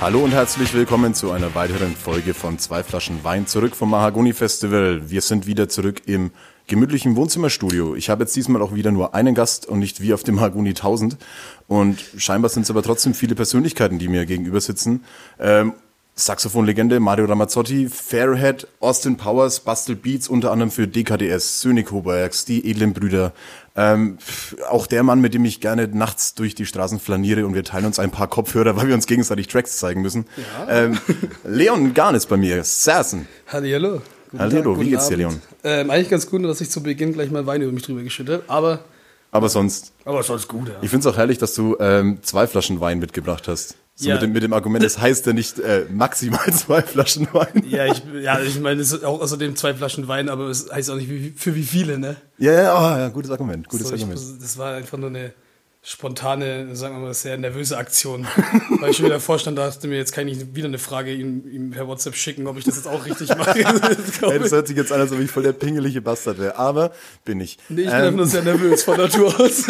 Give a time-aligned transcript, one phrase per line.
[0.00, 4.32] Hallo und herzlich willkommen zu einer weiteren Folge von Zwei Flaschen Wein zurück vom Mahagoni
[4.32, 5.10] Festival.
[5.10, 6.30] Wir sind wieder zurück im
[6.66, 7.94] gemütlichen Wohnzimmerstudio.
[7.94, 10.70] Ich habe jetzt diesmal auch wieder nur einen Gast und nicht wie auf dem Mahagoni
[10.70, 11.18] 1000.
[11.68, 15.04] Und scheinbar sind es aber trotzdem viele Persönlichkeiten, die mir gegenüber sitzen.
[15.38, 15.74] Ähm,
[16.14, 22.68] Saxophonlegende Mario Ramazzotti, Fairhead, Austin Powers, Bastel Beats, unter anderem für DKDS, Sönig Hobergs, die
[22.70, 23.32] edlen Brüder.
[23.76, 24.18] Ähm,
[24.68, 27.86] auch der Mann, mit dem ich gerne nachts durch die Straßen flaniere und wir teilen
[27.86, 30.26] uns ein paar Kopfhörer, weil wir uns gegenseitig Tracks zeigen müssen.
[30.36, 30.84] Ja.
[30.84, 30.98] Ähm,
[31.44, 33.26] Leon Garn ist bei mir, Sassen.
[33.46, 34.02] Hallihallo.
[34.38, 35.40] Hallo, wie geht's dir, Leon?
[35.64, 38.44] Ähm, eigentlich ganz gut, dass ich zu Beginn gleich mal Wein über mich drüber geschüttet
[38.46, 38.80] aber
[39.32, 39.92] aber sonst.
[40.04, 40.74] Aber sonst gut, ja.
[40.82, 43.76] Ich finde es auch herrlich, dass du ähm, zwei Flaschen Wein mitgebracht hast.
[44.00, 44.14] So ja.
[44.14, 47.62] mit, dem, mit dem Argument, das heißt ja nicht äh, maximal zwei Flaschen Wein.
[47.68, 50.88] Ja, ich, ja, ich meine, es ist auch außerdem zwei Flaschen Wein, aber es heißt
[50.88, 52.16] auch nicht wie, für wie viele, ne?
[52.38, 54.18] Ja, ja, oh, ja gutes Argument, gutes so, Argument.
[54.18, 55.34] Ich, das war einfach nur eine
[55.82, 58.26] spontane, sagen wir mal, sehr nervöse Aktion.
[58.80, 61.12] Weil ich schon wieder vorstand, da hast du mir jetzt kann ich wieder eine Frage
[61.14, 63.54] ihm, ihm per WhatsApp schicken, ob ich das jetzt auch richtig mache.
[63.54, 66.56] hey, das hört sich jetzt an, als ob ich voll der pingelige Bastard wäre.
[66.56, 66.92] Aber
[67.24, 67.58] bin ich.
[67.68, 69.64] Nee, ich bin ähm, einfach nur sehr nervös von Natur aus.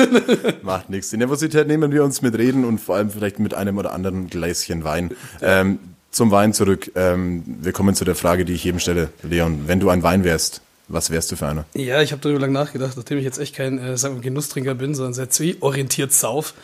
[0.62, 1.10] macht nichts.
[1.10, 4.28] Die Nervosität nehmen wir uns mit Reden und vor allem vielleicht mit einem oder anderen
[4.28, 5.12] Gläschen Wein.
[5.40, 5.78] Ähm,
[6.10, 6.90] zum Wein zurück.
[6.96, 9.10] Ähm, wir kommen zu der Frage, die ich jedem stelle.
[9.22, 11.64] Leon, wenn du ein Wein wärst, was wärst du für einer?
[11.74, 14.74] Ja, ich habe darüber lange nachgedacht, nachdem ich jetzt echt kein äh, sagen wir, Genusstrinker
[14.74, 16.54] bin, sondern sehr zielorientiert sauf.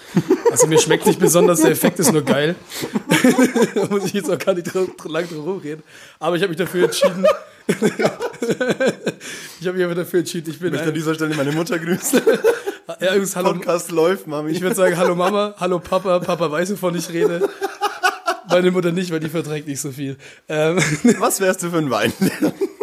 [0.51, 2.57] Also mir schmeckt nicht besonders, der Effekt ist nur geil.
[3.75, 5.83] da muss ich jetzt auch gar nicht lang drum rumreden.
[6.19, 7.25] Aber ich habe mich dafür entschieden.
[9.61, 10.69] ich habe mich aber dafür entschieden, ich bin.
[10.69, 12.21] Ich möchte an dieser Stelle meine Mutter grüßen.
[13.01, 14.51] ja, übrigens, hallo, Podcast läuft, Mami.
[14.51, 17.49] Ich würde sagen, hallo Mama, hallo Papa, Papa weiß, wovon ich rede.
[18.49, 20.17] Meine Mutter nicht, weil die verträgt nicht so viel.
[20.49, 20.79] Ähm,
[21.19, 22.13] Was wärst du für ein Wein?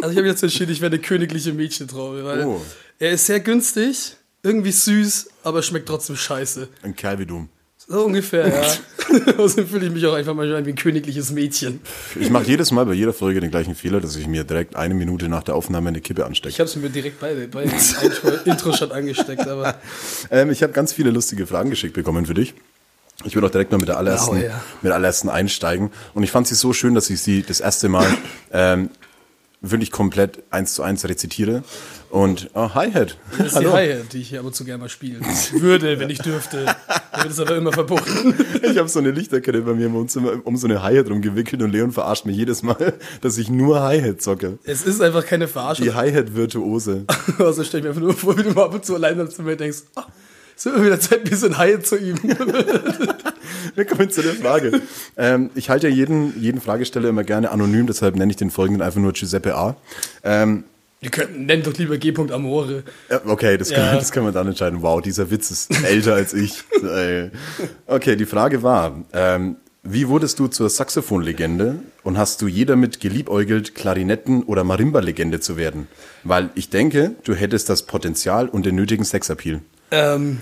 [0.04, 2.62] Also ich habe jetzt entschieden, ich wäre eine königliche Mädchentraube, weil oh.
[3.00, 6.68] er ist sehr günstig, irgendwie süß, aber schmeckt trotzdem scheiße.
[6.82, 7.48] Ein Kerl wie du.
[7.78, 9.38] So ungefähr, ja.
[9.38, 11.80] Außerdem fühle ich mich auch einfach mal wie ein königliches Mädchen.
[12.20, 14.94] Ich mache jedes Mal bei jeder Folge den gleichen Fehler, dass ich mir direkt eine
[14.94, 16.50] Minute nach der Aufnahme eine Kippe anstecke.
[16.50, 17.64] Ich habe es mir direkt bei, bei
[18.46, 19.76] Intro-Shot angesteckt, aber.
[20.32, 22.54] Ähm, ich habe ganz viele lustige Fragen geschickt bekommen für dich.
[23.24, 24.62] Ich würde auch direkt mal mit der allerersten, oh, ja.
[24.82, 25.92] mit der allerersten einsteigen.
[26.14, 28.08] Und ich fand sie so schön, dass ich sie das erste Mal
[28.52, 28.90] ähm,
[29.64, 31.64] wirklich komplett eins zu eins rezitiere.
[32.10, 33.18] Und oh, Hi-Hat.
[33.38, 33.72] Das ist Hallo.
[33.72, 36.66] die Hi-Hat, die ich hier aber zu gerne mal spielen würde, wenn ich dürfte.
[37.16, 38.36] Mir wird es aber immer verboten.
[38.64, 41.72] Ich habe so eine Lichterkette bei mir im Wohnzimmer um so eine Hi-Hat rumgewickelt und
[41.72, 44.60] Leon verarscht mich jedes Mal, dass ich nur Hi-Hat zocke.
[44.64, 45.86] Es ist einfach keine Verarschung.
[45.86, 47.06] Die Hi-Hat-Virtuose.
[47.40, 49.42] also stell ich mir einfach nur vor, wie du mal ab und zu alleine zu
[49.44, 50.02] mir denkst, oh,
[50.66, 52.30] es wird wieder Zeit, ein bisschen Haie zu üben.
[53.76, 54.82] Wir kommen zu der Frage.
[55.18, 58.82] Ähm, ich halte ja jeden, jeden Fragesteller immer gerne anonym, deshalb nenne ich den folgenden
[58.82, 59.76] einfach nur Giuseppe A.
[60.24, 60.64] Ähm,
[61.02, 62.14] wir könnten, nennen doch lieber G.
[62.32, 62.84] Amore.
[63.26, 63.78] Okay, das, ja.
[63.78, 64.82] kann, das kann man dann entscheiden.
[64.82, 66.64] Wow, dieser Witz ist älter als ich.
[67.88, 73.02] Okay, die Frage war, ähm, wie wurdest du zur Saxophonlegende und hast du jeder mit
[73.02, 75.90] geliebäugelt, Klarinetten- oder Marimba-Legende zu werden?
[76.24, 79.60] Weil ich denke, du hättest das Potenzial und den nötigen Sexappeal.
[79.94, 80.40] Ähm,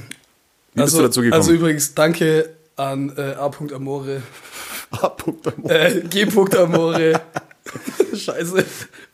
[0.73, 1.41] Wie also, bist du dazu gekommen?
[1.41, 3.51] Also übrigens, danke an äh, A.
[3.75, 4.21] Amore.
[4.91, 5.07] A.
[5.25, 5.87] Amore.
[5.87, 6.25] Äh, G.
[6.57, 7.21] Amore.
[8.15, 8.65] Scheiße.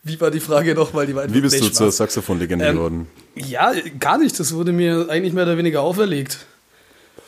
[0.04, 1.06] Wie war die Frage nochmal?
[1.06, 3.08] Die Wie bist du zur Saxophonlegende ähm, geworden?
[3.34, 4.38] Ja, gar nicht.
[4.38, 6.46] Das wurde mir eigentlich mehr oder weniger auferlegt.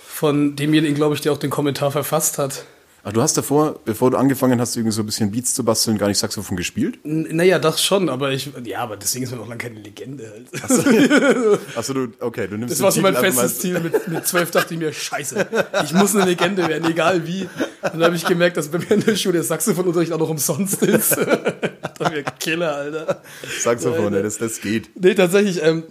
[0.06, 2.64] Von demjenigen, glaube ich, der auch den Kommentar verfasst hat.
[3.02, 5.96] Ach, du hast davor, bevor du angefangen hast, irgendwie so ein bisschen Beats zu basteln,
[5.96, 6.98] gar nicht Saxophon gespielt?
[7.02, 10.30] N naja, das schon, aber ich, ja, aber deswegen ist man noch lange keine Legende
[10.30, 10.62] halt.
[10.62, 13.80] Achso, Achso du, okay, du nimmst Das war so mein festes Ziel.
[13.80, 15.46] Mit, mit zwölf dachte ich mir, scheiße,
[15.84, 17.42] ich muss eine Legende werden, egal wie.
[17.82, 20.30] Und dann habe ich gemerkt, dass bei mir in der Schule der Saxophonunterricht auch noch
[20.30, 21.16] umsonst ist.
[21.98, 23.22] da mir Killer, Alter.
[23.60, 24.90] Saxophon, ja, das, das geht.
[25.00, 25.84] Nee, tatsächlich, ähm,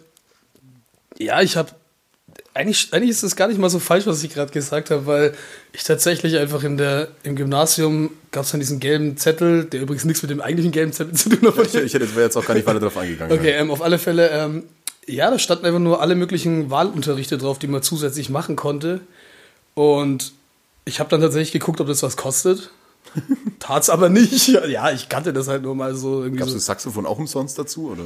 [1.17, 1.71] ja, ich habe
[2.53, 5.33] eigentlich, eigentlich ist es gar nicht mal so falsch, was ich gerade gesagt habe, weil
[5.71, 10.05] ich tatsächlich einfach in der, im Gymnasium gab es dann diesen gelben Zettel, der übrigens
[10.05, 11.67] nichts mit dem eigentlichen gelben Zettel zu tun hat.
[11.67, 13.37] Ich, ich hätte jetzt auch gar nicht weiter drauf eingegangen.
[13.37, 14.63] Okay, ähm, auf alle Fälle, ähm,
[15.05, 19.01] ja, da standen einfach nur alle möglichen Wahlunterrichte drauf, die man zusätzlich machen konnte.
[19.73, 20.33] Und
[20.85, 22.71] ich habe dann tatsächlich geguckt, ob das was kostet.
[23.59, 24.47] Tat's aber nicht.
[24.47, 26.21] Ja, ich kannte das halt nur mal so.
[26.31, 26.53] Gab es so.
[26.55, 28.03] das Saxophon auch umsonst dazu, oder?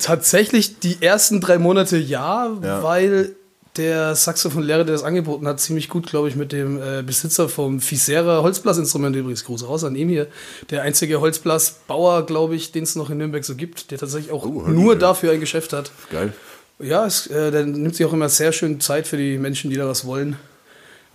[0.00, 2.82] Tatsächlich die ersten drei Monate ja, ja.
[2.82, 3.36] weil
[3.76, 7.80] der Saxophonlehrer, der das angeboten hat, ziemlich gut, glaube ich, mit dem äh, Besitzer vom
[7.80, 9.44] Fisera Holzblasinstrument übrigens.
[9.44, 10.28] Gruß raus an ihm hier.
[10.70, 14.44] Der einzige Holzblasbauer, glaube ich, den es noch in Nürnberg so gibt, der tatsächlich auch
[14.46, 14.98] Oh, nur ja.
[14.98, 15.90] dafür ein Geschäft hat.
[16.10, 16.32] Geil.
[16.78, 19.76] Ja, es, äh, der nimmt sich auch immer sehr schön Zeit für die Menschen, die
[19.76, 20.36] da was wollen.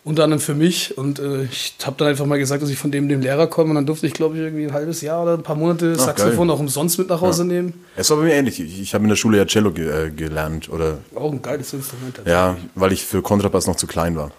[0.04, 0.98] Unter anderem für mich.
[0.98, 3.70] Und äh, ich habe dann einfach mal gesagt, dass ich von dem dem Lehrer komme.
[3.72, 6.06] Und dann durfte ich, glaube ich, irgendwie ein halbes Jahr oder ein paar Monate Ach,
[6.06, 6.56] Saxophon geil.
[6.56, 7.74] auch umsonst mit nach Hause nehmen.
[7.96, 8.60] Es war bei mir ähnlich.
[8.60, 10.70] Ich, ich habe in der Schule ja Cello ge äh, gelernt.
[10.70, 12.22] Oder Auch ein geiles Instrument.
[12.26, 14.32] ja, weil ich für Kontrabass noch zu klein war.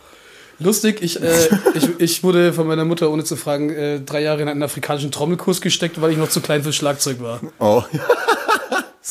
[0.63, 4.43] Lustig, ich, äh, ich, ich wurde von meiner Mutter, ohne zu fragen, äh, drei Jahre
[4.43, 7.41] in einen afrikanischen Trommelkurs gesteckt, weil ich noch zu klein für Schlagzeug war.
[7.59, 7.83] Oh,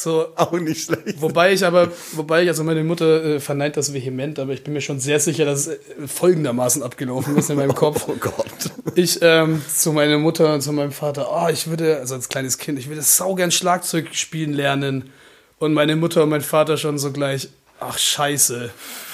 [0.01, 1.19] So, auch nicht schlecht.
[1.19, 4.73] wobei ich aber, wobei ich, also meine Mutter äh, verneint das vehement, aber ich bin
[4.73, 8.05] mir schon sehr sicher, dass es äh, folgendermaßen abgelaufen ist in meinem Kopf.
[8.07, 8.71] Oh Gott.
[8.95, 12.57] Ich ähm, zu meiner Mutter und zu meinem Vater, oh, ich würde, also als kleines
[12.57, 15.09] Kind, ich würde saugern Schlagzeug spielen lernen.
[15.57, 17.49] Und meine Mutter und mein Vater schon so gleich,
[17.81, 18.69] ach scheiße,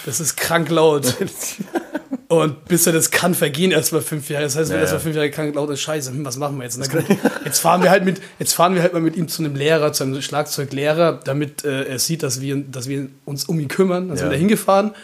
[0.05, 1.15] das ist krank laut.
[2.27, 4.43] Und bis er das kann, vergehen erstmal fünf Jahre.
[4.45, 5.03] Das heißt, wenn Ja, er erstmal ja.
[5.03, 6.79] fünf Jahre krank laut ist, scheiße, hm, was machen wir jetzt?
[6.91, 7.03] Gut,
[7.45, 9.93] jetzt fahren wir halt mit, jetzt fahren wir halt mal mit ihm zu einem Lehrer,
[9.93, 14.07] zu einem Schlagzeuglehrer, damit äh, er sieht, dass wir, dass wir uns um ihn kümmern.
[14.07, 14.31] Dann sind Ja.
[14.31, 14.95] wir da hingefahren.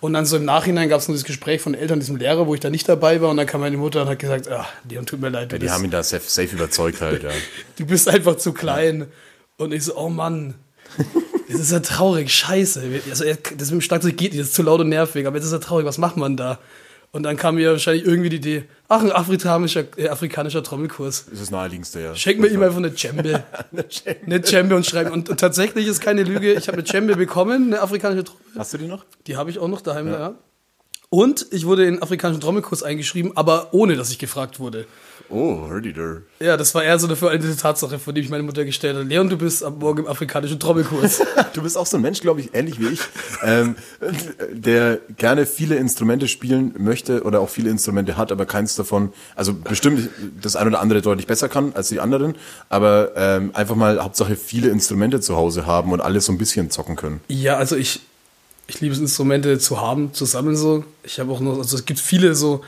[0.00, 2.54] Und dann so im Nachhinein gab es noch das Gespräch von Eltern diesem Lehrer, wo
[2.54, 3.30] ich da nicht dabei war.
[3.30, 5.64] Und dann kam meine Mutter und hat gesagt, ah, Leon, tut mir leid, Ja, die
[5.64, 7.30] bist, haben ihn da safe, safe überzeugt halt, ja.
[7.76, 9.06] du bist einfach zu klein.
[9.56, 10.54] Und ich so, oh Mann,
[11.50, 12.82] das ist ja traurig, scheiße.
[13.10, 15.46] Also, das mit dem Schlagzeug geht nicht, das ist zu laut und nervig, aber jetzt
[15.46, 16.58] ist ja traurig, was macht man da?
[17.10, 21.24] Und dann kam mir wahrscheinlich irgendwie die Idee, ach, ein afrikanischer, äh, afrikanischer Trommelkurs.
[21.24, 22.14] Das ist das naheliegendste, ja.
[22.14, 23.44] Schenken wir ihm einfach eine Djembe.
[24.26, 25.10] eine Djembe und schreiben.
[25.12, 28.42] Und, und tatsächlich ist keine Lüge, ich habe eine Djembe bekommen, eine afrikanische Trommel.
[28.58, 29.06] Hast du die noch?
[29.26, 30.34] Die habe ich auch noch daheim, ja.
[31.10, 34.86] Und ich wurde in den afrikanischen Trommelkurs eingeschrieben, aber ohne, dass ich gefragt wurde.
[35.30, 36.22] Oh, hördi der.
[36.38, 39.06] Ja, das war eher so eine veraltete Tatsache, von der mich meine Mutter gestellt hat.
[39.06, 41.22] Leon, du bist ab morgen im afrikanischen Trommelkurs.
[41.54, 43.00] Du bist auch so ein Mensch, glaube ich, ähnlich wie ich,
[43.42, 43.74] ähm,
[44.52, 49.54] der gerne viele Instrumente spielen möchte oder auch viele Instrumente hat, aber keins davon, also
[49.54, 50.08] bestimmt
[50.40, 52.36] das ein oder andere deutlich besser kann als die anderen,
[52.68, 56.70] aber ähm, einfach mal Hauptsache viele Instrumente zu Hause haben und alles so ein bisschen
[56.70, 57.20] zocken können.
[57.28, 58.02] ja, also ich,
[58.68, 60.84] ich liebe es, Instrumente zu haben, zu sammeln so.
[61.02, 62.62] Ich habe auch noch, also es gibt viele so,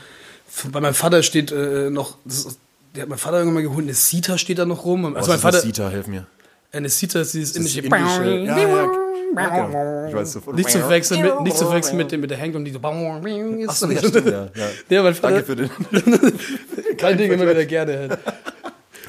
[0.71, 2.59] bei meinem Vater steht äh, noch, das ist,
[2.95, 5.05] der hat mein Vater irgendwann mal geholt, eine Sita steht da noch rum.
[5.05, 6.25] Also Was mein ist Vater, das Sita, helf mir.
[6.73, 10.07] eine Sita ist dieses Das indische, indische- ja, ja, ja.
[10.09, 10.57] Ich weiß sofort.
[10.57, 13.73] nicht zu verwechseln mit, nicht zu verwechseln mit, dem- mit der Hängung, die so, Ach
[13.73, 14.67] so, ja, stimmt, ja, ja.
[15.03, 15.69] Ja, Danke für den.
[16.97, 18.17] kein Ding immer wieder gerne.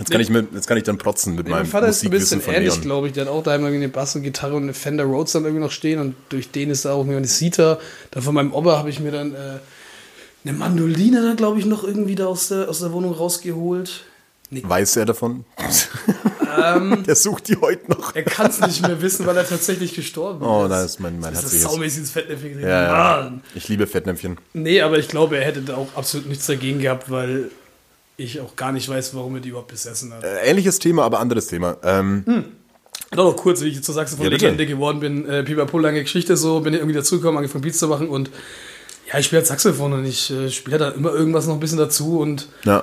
[0.02, 2.04] Jetzt kann ich, mit, jetzt kann ich dann protzen mit Nee, mein meinem Vater ist
[2.04, 2.80] ein bisschen Leon.
[2.82, 3.12] glaube ich.
[3.14, 5.62] Der hat auch daheim irgendwie eine Bass und Gitarre und eine Fender Rhodes dann irgendwie
[5.64, 7.78] noch stehen und durch den ist da auch irgendwie eine Sita.
[8.10, 9.36] Dann von meinem Opa habe ich mir dann äh,
[10.44, 14.04] eine Mandoline dann, glaube ich, noch irgendwie da aus der, aus der Wohnung rausgeholt.
[14.50, 15.44] Weiß er davon?
[16.62, 17.02] Ähm.
[17.06, 18.14] Der sucht die heute noch.
[18.14, 20.70] Er kann es nicht mehr wissen, weil er tatsächlich gestorben Oh, ist.
[20.70, 22.60] da ist mein, mein das ist saumäßig ins Fettnäpfchen.
[22.60, 23.32] Ja, ja.
[23.54, 24.36] Ich liebe Fettnäpfchen.
[24.52, 27.50] Nee, aber ich glaube, er hätte da auch absolut nichts dagegen gehabt, weil
[28.16, 30.22] ich auch gar nicht weiß, warum er die überhaupt besessen hat.
[30.24, 31.76] Äh, ähnliches Thema, aber anderes Thema.
[31.82, 32.24] Ähm,
[33.14, 34.66] Noch noch kurz, wie ich zur Saxophon-Legende bitte.
[34.66, 35.28] geworden bin.
[35.28, 38.30] Äh, Pipapo, lange Geschichte so, bin ich irgendwie dazugekommen, angefangen Beats zu machen und
[39.12, 41.78] ja, ich spiele halt Saxophon und ich äh, spiele da immer irgendwas noch ein bisschen
[41.78, 42.82] dazu und ja.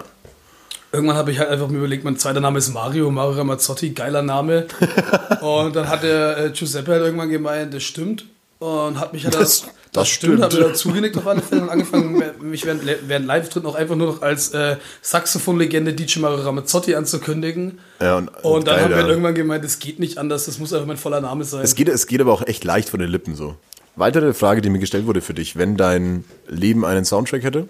[0.92, 4.22] irgendwann habe ich halt einfach mir überlegt, mein zweiter Name ist Mario, Mario Ramazzotti, geiler
[4.22, 4.68] Name.
[5.42, 8.26] und dann hat der äh, Giuseppe halt irgendwann gemeint, das stimmt.
[8.60, 10.42] Und hat mich halt Das- das stimmt.
[10.42, 13.96] hat mir da zugenickt auf alle Fälle und angefangen, mich während, während Live-Tritten auch einfach
[13.96, 17.80] nur noch als äh, Saxophon-Legende DJ Mario Ramazzotti anzukündigen.
[18.00, 19.08] Ja, und, Und dann geil, haben wir ja.
[19.08, 21.62] irgendwann gemeint, es geht nicht anders, das muss einfach mein voller Name sein.
[21.64, 23.56] Es geht, es geht aber auch echt leicht von den Lippen so.
[23.96, 25.58] Weitere Frage, die mir gestellt wurde für dich.
[25.58, 27.68] Wenn dein Leben einen Soundtrack hätte,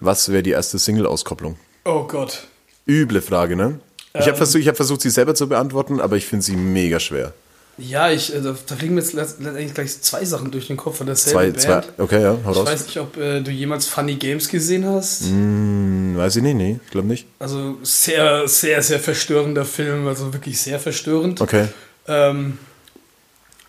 [0.00, 1.56] was wäre die erste Single-Auskopplung?
[1.84, 2.46] oh Gott.
[2.86, 3.78] Üble Frage, ne?
[4.12, 4.26] Ich Ähm.
[4.26, 7.32] habe versucht, ich hab versucht, sie selber zu beantworten, aber ich finde sie mega schwer.
[7.76, 10.98] Ja, ich, äh, da kriegen mir jetzt letzt- letztendlich gleich zwei Sachen durch den Kopf
[10.98, 11.92] von Zwei, derselben zwei, Band.
[11.98, 12.66] okay, ja, hau Ich raus.
[12.68, 15.24] weiß nicht, ob äh, du jemals Funny Games gesehen hast.
[15.24, 17.26] Hm, weiß ich nicht, nee, ich glaube nicht.
[17.40, 21.40] Also sehr, sehr, sehr verstörender Film, also wirklich sehr verstörend.
[21.40, 21.66] Okay.
[22.06, 22.58] Ähm,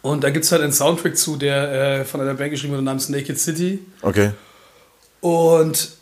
[0.03, 2.83] und da gibt es halt einen Soundtrack zu, der äh, von einer Band geschrieben wurde
[2.83, 3.79] namens Naked City.
[4.03, 4.31] Okay.
[5.21, 5.93] Und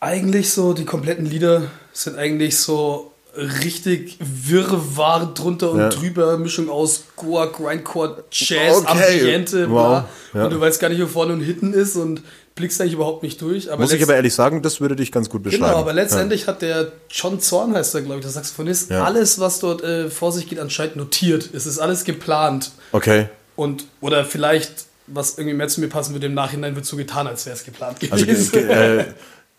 [0.00, 5.88] eigentlich so, die kompletten Lieder sind eigentlich so richtig Wirrwarr drunter und Ja.
[5.88, 9.20] drüber, Mischung aus Goa, Grindcore, Jazz, Okay.
[9.20, 10.04] Ambiente, Wow.
[10.34, 10.44] Ja.
[10.44, 12.22] Und du weißt gar nicht, wo vorne und hinten ist und
[12.54, 13.70] blickst eigentlich überhaupt nicht durch.
[13.70, 15.64] Aber Muss ich aber ehrlich sagen, das würde dich ganz gut beschreiben.
[15.64, 19.04] Genau, aber letztendlich hat der John Zorn, heißt er, glaube ich, der Saxophonist, Ja.
[19.04, 21.50] alles, was dort äh, vor sich geht, anscheinend notiert.
[21.52, 22.70] Es ist alles geplant.
[22.92, 22.96] Ja.
[22.98, 23.28] Okay.
[23.56, 27.26] Und, oder vielleicht, was irgendwie mehr zu mir passen würde, im Nachhinein wird so getan,
[27.26, 28.52] als wäre es geplant Also gewesen.
[28.52, 29.04] ge- ge- äh,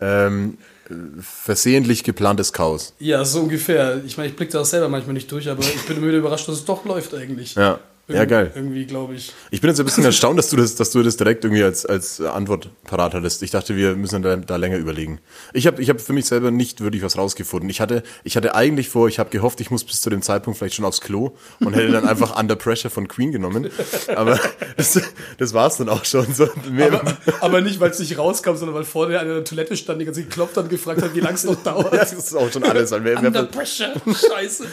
[0.00, 0.77] ähm, äh,
[1.20, 2.94] versehentlich geplantes Chaos.
[2.98, 4.02] ja, so ungefähr.
[4.04, 6.18] Ich meine, ich blicke da auch selber manchmal nicht durch, aber ich bin immer wieder
[6.18, 7.54] überrascht, dass es doch läuft eigentlich.
[7.54, 7.80] Ja.
[8.08, 8.50] Ja, geil.
[8.54, 9.32] Irgendwie, glaube ich.
[9.50, 11.84] Ich bin jetzt ein bisschen erstaunt, dass du das, dass du das direkt irgendwie als,
[11.84, 13.42] als Antwort parat hattest.
[13.42, 15.20] Ich dachte, wir müssen da, da länger überlegen.
[15.52, 17.68] Ich habe ich hab für mich selber nicht wirklich was rausgefunden.
[17.68, 20.58] Ich hatte, ich hatte eigentlich vor, ich habe gehofft, ich muss bis zu dem Zeitpunkt
[20.58, 23.68] vielleicht schon aufs Klo und hätte dann einfach Under Pressure von Queen genommen.
[24.16, 24.40] Aber
[24.78, 24.98] das,
[25.36, 26.32] das war's dann auch schon.
[26.32, 26.48] So,
[26.80, 30.00] Aber, aber nicht, weil es nicht rauskam, sondern weil vorne einer an der Toilette stand,
[30.00, 31.92] die ganze Zeit geklopft hat und gefragt hat, wie lange es noch dauert.
[31.92, 32.90] das ist auch schon alles.
[32.92, 33.92] Under pressure.
[34.06, 34.64] Scheiße.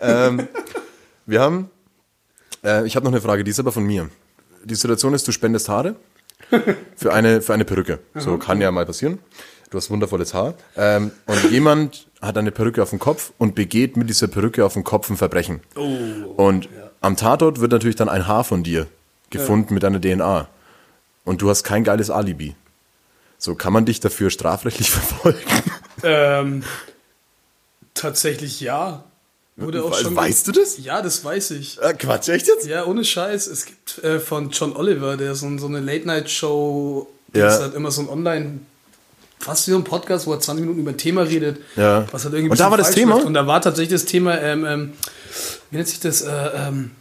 [0.00, 0.48] ähm,
[1.28, 1.70] wir haben,
[2.64, 4.08] äh, ich habe noch eine Frage, die ist aber von mir.
[4.64, 5.94] Die Situation ist, du spendest Haare
[6.96, 8.00] für eine, für eine Perücke.
[8.14, 9.18] So kann ja mal passieren.
[9.70, 10.54] Du hast wundervolles Haar.
[10.76, 14.72] Ähm, und jemand hat eine Perücke auf dem Kopf und begeht mit dieser Perücke auf
[14.72, 15.60] dem Kopf ein Verbrechen.
[15.74, 16.68] und
[17.00, 18.86] am Tatort wird natürlich dann ein Haar von dir
[19.30, 20.48] gefunden mit deiner DNA.
[21.24, 22.56] Und du hast kein geiles Alibi.
[23.36, 25.38] So kann man dich dafür strafrechtlich verfolgen.
[26.02, 26.64] Ähm,
[27.92, 29.04] tatsächlich ja.
[29.60, 30.78] Wurde auch We- schon weißt du das?
[30.78, 31.80] Ja, das weiß ich.
[31.82, 32.66] Äh, Quatsch, echt jetzt?
[32.66, 33.46] Ja, ohne Scheiß.
[33.48, 37.46] Es gibt äh, von John Oliver, der so, so eine Late-Night-Show, Ja.
[37.46, 38.60] das hat immer so ein Online,
[39.40, 41.58] fast wie so ein Podcast, wo er 20 Minuten über ein Thema redet.
[41.76, 42.06] Ja.
[42.12, 43.14] Was halt irgendwie Und da war das Thema?
[43.16, 43.26] läuft.
[43.26, 44.92] Und da war tatsächlich das Thema, ähm, ähm,
[45.70, 46.92] wie nennt sich das, äh, ähm,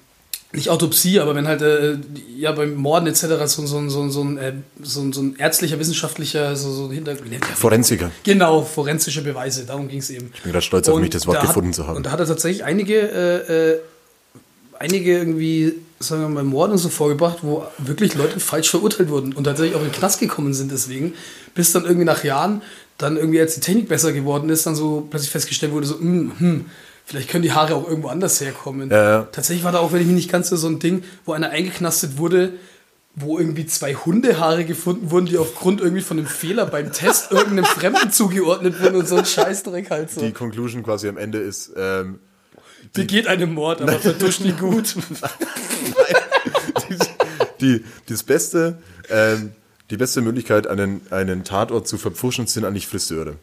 [0.57, 1.97] nicht Autopsie, aber wenn halt äh,
[2.35, 3.21] ja beim Morden etc.
[3.45, 7.15] so, so, so, so, ein, äh, so, so ein ärztlicher, wissenschaftlicher, so, so ein Hinter...
[7.23, 8.11] wie nennt der- Forensiker.
[8.23, 10.31] Genau, forensische Beweise, darum ging es eben.
[10.35, 11.95] Ich bin gerade stolz auf Und mich, das Wort da hat- gefunden zu haben.
[11.97, 13.79] Und da hat er tatsächlich einige, äh, äh,
[14.79, 19.33] einige irgendwie, sagen wir mal, Morde und so vorgebracht, wo wirklich Leute falsch verurteilt wurden
[19.33, 21.13] und tatsächlich auch in den Knast gekommen sind deswegen,
[21.55, 22.61] bis dann irgendwie nach Jahren,
[22.97, 26.31] dann irgendwie als die Technik besser geworden ist, dann so plötzlich festgestellt wurde, so, hm,
[26.37, 26.65] hm,
[27.07, 28.91] vielleicht können die Haare auch irgendwo anders herkommen.
[28.91, 29.27] Ja, ja.
[29.31, 31.49] Tatsächlich war da auch, wenn ich mich nicht ganz so, so ein Ding, wo einer
[31.49, 32.53] eingeknastet wurde,
[33.15, 37.65] wo irgendwie zwei Hundehaare gefunden wurden, die aufgrund irgendwie von einem Fehler beim Test irgendeinem
[37.65, 40.21] Fremden zugeordnet wurden und so ein Scheißdreck halt so.
[40.21, 42.19] Die Conclusion quasi am Ende ist, ähm,
[42.93, 44.95] Begeht einen Mord, aber verduscht ihn gut.
[47.61, 49.51] die, das beste, ähm,
[49.89, 53.35] die beste Möglichkeit, einen, einen Tatort zu verpfuschen, sind eigentlich Friseure.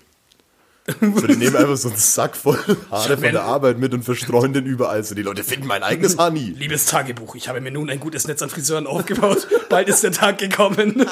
[1.00, 2.58] So, die nehmen einfach so einen Sack voll
[2.90, 5.02] Haare von der Arbeit mit und verstreuen den überall.
[5.02, 6.50] So, die Leute finden mein eigenes Haar nie.
[6.50, 9.48] Liebes Tagebuch, ich habe mir nun ein gutes Netz an Friseuren aufgebaut.
[9.70, 10.96] Bald ist der Tag gekommen.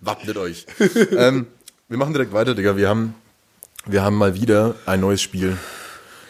[0.00, 0.66] Wappnet euch.
[1.16, 1.46] ähm,
[1.88, 2.78] wir machen direkt weiter, Digga.
[2.78, 3.14] Wir haben,
[3.84, 5.58] wir haben mal wieder ein neues Spiel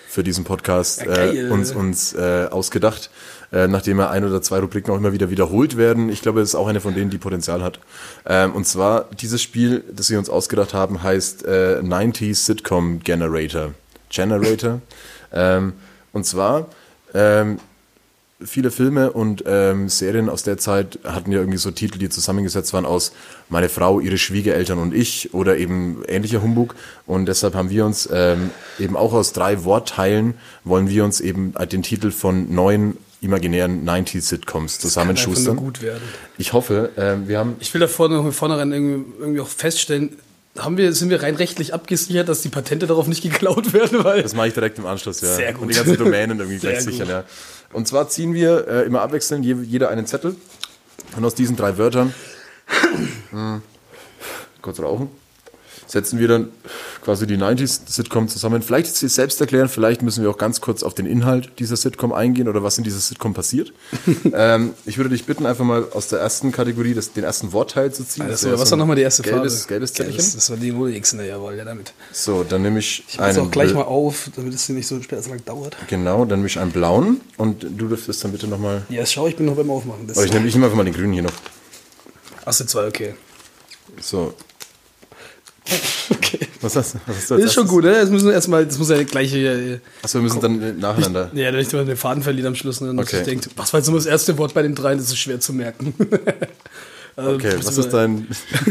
[0.09, 3.11] für diesen Podcast Ja, äh, uns, uns äh, ausgedacht,
[3.53, 6.09] äh, nachdem ja ein oder zwei Rubriken auch immer wieder wiederholt werden.
[6.09, 7.81] Ich glaube, es ist auch eine von denen, die Potenzial hat.
[8.27, 13.75] Ähm, und zwar dieses Spiel, das wir uns ausgedacht haben, heißt äh, 90s Sitcom Generator.
[14.09, 14.81] Generator.
[15.33, 15.75] ähm,
[16.13, 16.69] und zwar
[17.15, 17.59] ähm,
[18.45, 22.73] viele Filme und ähm, Serien aus der Zeit hatten ja irgendwie so Titel, die zusammengesetzt
[22.73, 23.13] waren aus
[23.49, 26.75] Meine Frau, ihre Schwiegereltern und ich oder eben ähnlicher Humbug.
[27.07, 31.55] Und deshalb haben wir uns ähm, eben auch aus drei Wortteilen wollen wir uns eben
[31.71, 35.57] den Titel von neuen imaginären 90s-Sitcoms zusammenschustern.
[35.57, 36.03] gut werden.
[36.39, 40.19] Ich hoffe, ähm, wir haben Ich will da vorne noch vornherein irgendwie, irgendwie auch feststellen,
[40.59, 44.23] haben wir, sind wir rein rechtlich abgesichert, dass die Patente darauf nicht geklaut werden, weil
[44.23, 45.35] Das mache ich direkt im Anschluss, ja.
[45.35, 45.63] Sehr gut.
[45.63, 46.93] Und die ganzen Domänen irgendwie Sehr gleich gut.
[46.93, 47.25] sichern, ja.
[47.73, 50.37] Und zwar ziehen wir äh, immer abwechselnd je, jeder einen Zettel
[51.17, 52.13] und aus diesen drei Wörtern
[53.31, 53.63] hm,
[54.61, 55.09] kurz rauchen,
[55.93, 56.49] setzen wir dann
[57.05, 58.63] quasi die 90s-Sitcom zusammen.
[58.63, 61.77] Vielleicht ist sie selbst erklären, vielleicht müssen wir auch ganz kurz auf den Inhalt dieser
[61.77, 63.75] Sitcom eingehen oder was in dieser Sitcom passiert.
[64.33, 67.93] ähm, ich würde dich bitten, einfach mal aus der ersten Kategorie das, den ersten Wortteil
[67.93, 68.27] zu ziehen.
[68.27, 69.69] Das wäre war, was so war nochmal die erste gelbes, Farbe?
[69.69, 70.17] Gelbes Zettelchen.
[70.17, 71.93] Gelbes, das war die Rolex, ne, jawohl, ja, damit.
[72.11, 74.87] So, dann nehme ich Ich mache auch gleich Bl- mal auf, damit es hier nicht
[74.87, 75.77] so später so lang dauert.
[75.89, 78.83] Genau, dann nehme ich einen blauen und du dürftest dann bitte nochmal.
[78.89, 80.07] Ja, schau, ich bin noch beim Aufmachen.
[80.07, 81.33] Das Oh, ich nehme ich nehm einfach mal den grünen hier noch.
[82.47, 83.15] Achso, zwei, okay.
[84.01, 84.35] So,
[86.11, 86.41] okay.
[86.61, 87.93] was hast, was hast du Das ist schon gut, ne?
[87.93, 89.39] Das müssen wir erstmal, das muss ja gleiche.
[89.39, 91.31] Äh, Achso, wir müssen dann nacheinander.
[91.35, 92.81] ja, damit man den Faden verliert am Schluss.
[92.81, 92.91] Ne?
[92.91, 93.19] Und Okay.
[93.19, 94.99] sich denkt, was war jetzt immer das erste Wort bei den dreien?
[94.99, 95.95] Das ist schwer zu merken.
[97.15, 98.27] Also, Okay, was ist dein.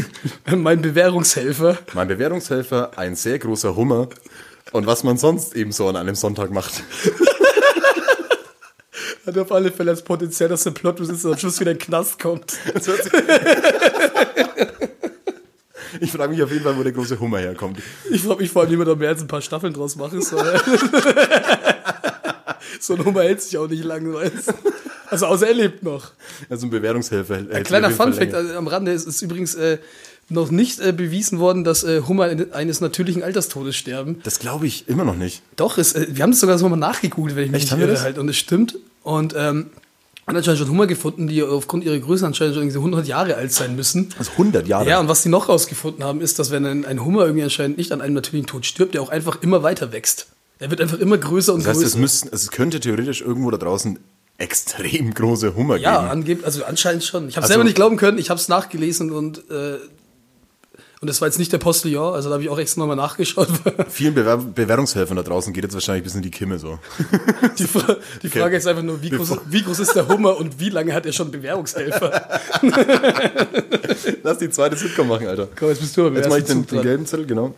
[0.56, 1.78] mein Bewährungshelfer?
[1.94, 4.08] Mein Bewährungshelfer, ein sehr großer Hummer
[4.72, 6.72] und was man sonst eben so an einem Sonntag macht.
[9.26, 11.78] Hat auf alle Fälle das Potenzial, dass der Plot ist und am Schluss wieder in
[11.78, 12.54] den Knast kommt.
[16.00, 17.78] Ich frage mich auf jeden Fall, wo der große Hummer herkommt.
[18.10, 20.22] Ich frage mich vor allem, wie man da mehr als ein paar Staffeln draus machen
[20.22, 20.44] soll.
[22.80, 24.54] so ein Hummer hält sich auch nicht lang, weißt?
[25.10, 26.12] Also außer er lebt noch.
[26.48, 27.34] Also ein Bewährungshelfer.
[27.52, 29.78] Ein kleiner Funfact also am Rande ist, ist übrigens äh,
[30.28, 34.20] noch nicht äh, bewiesen worden, dass äh, Hummer in- eines natürlichen Alterstodes sterben.
[34.24, 35.42] Das glaube ich immer noch nicht.
[35.56, 37.80] Doch, es, äh, wir haben das sogar so mal nachgegoogelt, wenn ich mich Echt, nicht
[37.82, 38.18] irre halt.
[38.18, 38.78] Und es stimmt.
[39.02, 39.66] Und ähm,
[40.32, 43.52] haben anscheinend schon Hummer gefunden, die aufgrund ihrer Größe anscheinend schon irgendwie 100 Jahre alt
[43.52, 44.08] sein müssen.
[44.18, 44.88] Also 100 Jahre.
[44.88, 47.76] Ja, und was die noch rausgefunden haben, ist, dass wenn ein, ein Hummer irgendwie anscheinend
[47.78, 50.26] nicht an einem natürlichen Tod stirbt, der auch einfach immer weiter wächst.
[50.58, 51.94] Er wird einfach immer größer und Das heißt, größer.
[51.94, 53.98] es, müssten, es könnte theoretisch irgendwo da draußen
[54.38, 56.10] extrem große Hummer ja, geben.
[56.10, 57.28] angeb also anscheinend schon.
[57.28, 59.76] Ich habe Also- selber nicht glauben können, ich habe es nachgelesen und äh,
[61.02, 63.48] und das war jetzt nicht der Postillon, also da habe ich auch extra nochmal nachgeschaut.
[63.88, 66.78] Vielen Bewer Bewährungshelfern da draußen geht jetzt wahrscheinlich bis in die Kimme so.
[67.58, 70.60] Die, Fra die Frage ist einfach nur, wie groß, wie groß ist der Hummer und
[70.60, 72.40] wie lange hat er schon Bewährungshelfer?
[74.22, 75.48] Lass die zweite Sitcom machen, Alter.
[75.58, 77.52] Komm, jetzt bist du aber Jetzt mache ich den, den gelben Zettel, genau.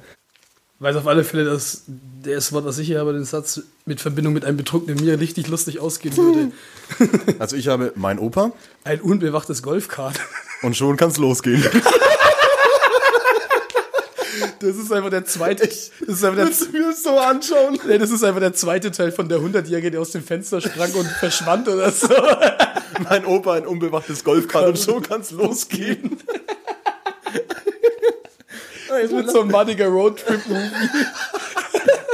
[0.78, 1.82] Weiß auf alle Fälle, dass
[2.22, 5.48] das Wort, was ich hier habe, den Satz mit Verbindung mit einem betrunkenen mir richtig
[5.48, 6.50] lustig ausgehen würde.
[7.38, 8.52] Also ich habe mein Opa
[8.84, 10.18] Ein unbewachtes Golfkart.
[10.62, 11.62] und schon kann's losgehen.
[14.64, 15.66] Das ist einfach der zweite.
[15.66, 17.78] Das ist einfach der, mir das so anschauen?
[17.86, 20.90] nee, das ist einfach der zweite Teil von der 100-Jährige, der aus dem Fenster sprang
[20.92, 22.08] und verschwand oder so.
[23.08, 26.16] Mein Opa ein unbewachtes Golfkart und schon kann's losgehen.
[29.12, 31.06] Mit so einem muddiger Roadtrip-Movie.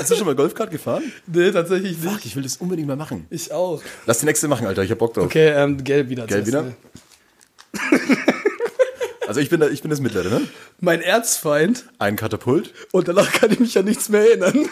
[0.00, 1.12] Hast du schon mal Golfkart gefahren?
[1.26, 2.11] Nee, tatsächlich nicht.
[2.11, 3.26] Fuck, ich will das unbedingt mal machen.
[3.30, 3.83] Ich auch.
[4.07, 4.83] Lass die nächste machen, Alter.
[4.83, 5.26] Ich hab Bock drauf.
[5.26, 6.26] Okay, ähm, gelb wieder.
[6.26, 6.73] Gelb wieder?
[9.30, 10.40] Also ich bin, da, ich bin das Mittlere, ne?
[10.80, 11.84] Mein Erzfeind.
[12.00, 12.75] Ein Katapult.
[12.90, 14.68] Und danach kann ich mich an nichts mehr erinnern.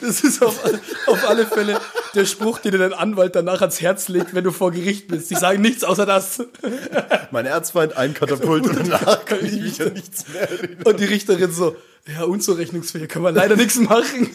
[0.00, 0.58] Das ist auf,
[1.06, 1.80] auf alle Fälle
[2.16, 5.30] der Spruch, den dir dein Anwalt danach ans Herz legt, wenn du vor Gericht bist.
[5.30, 6.42] Die sagen nichts außer das.
[7.30, 10.82] Mein Erzfeind, ein Katapult und danach kann ich mich an nichts mehr erinnern.
[10.84, 11.76] Und die Richterin so,
[12.12, 14.30] ja, unzurechnungsfähig, kann man leider nichts machen.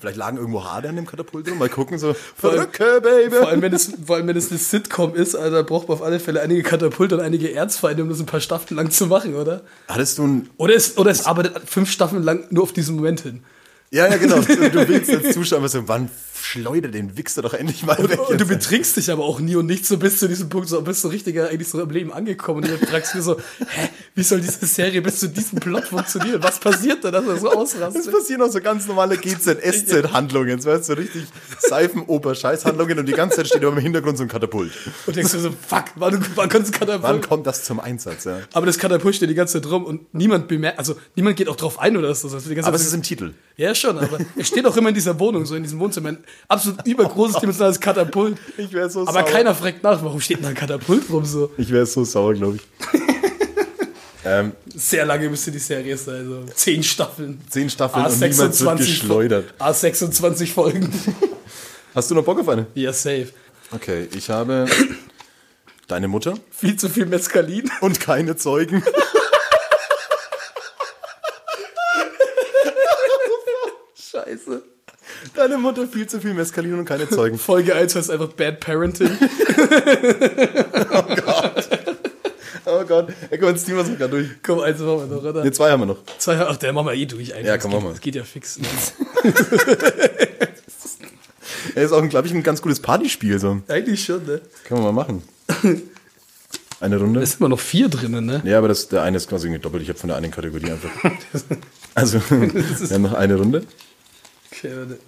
[0.00, 1.58] Vielleicht lagen irgendwo Haare an dem Katapult rum.
[1.58, 2.16] Mal gucken, so.
[2.34, 3.36] Verrücke, Baby.
[3.36, 6.02] Vor allem, wenn es, vor allem, wenn es eine Sitcom ist, Alter, braucht man auf
[6.02, 9.34] alle Fälle einige Katapulte und einige Erzfeinde, um das ein paar Staffeln lang zu machen,
[9.34, 9.60] oder?
[9.88, 10.50] Hattest du ein.
[10.56, 13.42] Oder es, oder es arbeitet fünf Staffeln lang nur auf diesen Moment hin.
[13.90, 14.36] Ja, ja, genau.
[14.40, 16.08] Du, du willst als Zuschauer so, wann
[16.42, 18.18] schleudert den Wichser doch endlich mal weg.
[18.28, 20.80] Und du betrinkst dich aber auch nie und nicht so bis zu diesem Punkt, so
[20.82, 23.36] bist du richtiger eigentlich so im Leben angekommen und du fragst dir so,
[23.68, 26.42] hä, wie soll diese Serie bis zu diesem Plot funktionieren?
[26.42, 28.12] Was passiert da, dass er so Es ausrastet?
[28.12, 31.24] passieren auch so ganz normale GZSZ-Handlungen, so, weißt du, so richtig
[31.60, 34.72] Seifenoper-Scheiß-Handlungen und die ganze Zeit steht aber im Hintergrund so ein Katapult.
[35.06, 37.28] Und denkst du so, fuck, wann, wann kommt das Wann Katapult?
[37.28, 38.40] kommt das zum Einsatz, ja?
[38.52, 41.56] Aber das Katapult steht die ganze Zeit rum und niemand bemerkt, also niemand geht auch
[41.56, 42.28] drauf ein oder so.
[42.28, 43.34] Also Aber es ist im Titel.
[43.56, 46.16] Ja, schon, aber er steht auch immer in dieser Wohnung, so in diesem Wohnzimmer.
[46.48, 48.36] Absolut übergroßes dimensionales Katapult.
[48.56, 49.24] Ich wäre so Aber sauer.
[49.24, 51.52] keiner fragt nach, warum steht da ein Katapult rum so?
[51.56, 52.62] Ich wäre so sauer, glaube ich.
[54.24, 57.40] ähm, Sehr lange müsste die Serie sein, so zehn Staffeln.
[57.48, 59.54] zehn Staffeln und niemand wird geschleudert.
[59.60, 60.90] A26 Folgen.
[61.94, 62.66] Hast du noch Bock auf eine?
[62.74, 63.28] Ja, safe.
[63.72, 64.66] Okay, ich habe
[65.86, 67.70] deine Mutter Viel zu viel Mescalin.
[67.80, 68.82] und keine Zeugen.
[73.94, 74.62] Scheiße.
[75.40, 77.38] Deine Mutter viel zu viel Mescalin und keine Zeugen.
[77.48, 79.10] Folge 1 heißt einfach Bad Parenting.
[82.66, 83.08] Oh Gott.
[83.30, 84.28] Ey, komm, jetzt ziehen wir es gerade durch.
[84.44, 85.42] Komm, eins machen wir noch, oder?
[85.42, 85.98] Ne, zwei haben wir noch.
[86.18, 87.46] Zwei, ach, der machen wir eh durch eigentlich.
[87.46, 87.92] Ja, komm, geht, mach mal.
[87.92, 88.60] Das geht ja fix.
[91.74, 93.38] Er ist auch, glaube ich, ein ganz gutes Partyspiel.
[93.38, 93.60] So.
[93.66, 94.40] eigentlich schon, ne?
[94.64, 95.22] Können wir mal machen.
[96.80, 97.20] Eine Runde?
[97.20, 98.42] Da sind immer noch vier drinnen, ne?
[98.44, 99.82] Ja, aber das, der eine ist quasi gedoppelt.
[99.82, 100.90] Ich habe von der einen Kategorie einfach.
[101.94, 103.64] Also, wir haben noch eine Runde.
[104.52, 104.98] Okay, warte.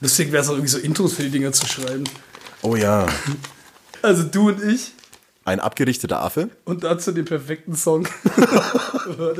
[0.00, 2.04] Lustig wäre es auch irgendwie so Intros für die Dinger zu schreiben.
[2.62, 3.06] Oh ja.
[4.02, 4.92] Also du und ich
[5.44, 6.50] Ein abgerichteter Affe.
[6.64, 8.06] und dazu den perfekten Song.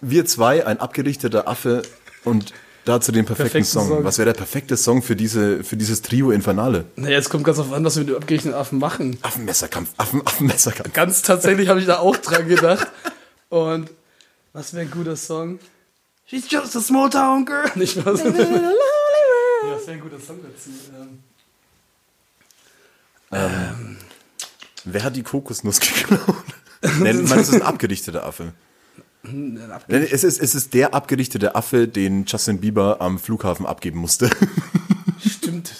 [0.00, 1.82] Wir zwei, ein abgerichteter Affe
[2.24, 2.52] und
[2.84, 3.88] dazu den perfekten, Perfekten Song.
[3.88, 4.04] Song.
[4.04, 6.84] Was wäre der perfekte Song für, diese, für dieses Trio Infernale?
[6.96, 9.18] naja, jetzt kommt ganz auf an, was wir mit dem abgerichteten Affen machen.
[9.22, 10.92] Affenmesserkampf, Affen, Affenmesserkampf.
[10.92, 12.88] Ganz tatsächlich habe ich da auch dran gedacht.
[13.48, 13.90] Und
[14.52, 15.60] was wäre ein guter Song?
[16.26, 17.70] She's just a small town girl.
[17.76, 18.22] Nicht was?
[19.82, 20.70] Was wäre ein guter Song dazu?
[23.32, 23.96] Ähm,
[24.84, 26.20] Wer hat die Kokosnuss geklaut?
[27.00, 28.52] nee, man, das ist ein abgerichteter Affe.
[29.88, 34.28] Es ist, es ist der abgerichtete Affe, den Justin Bieber am Flughafen abgeben musste.
[35.24, 35.72] Stimmt,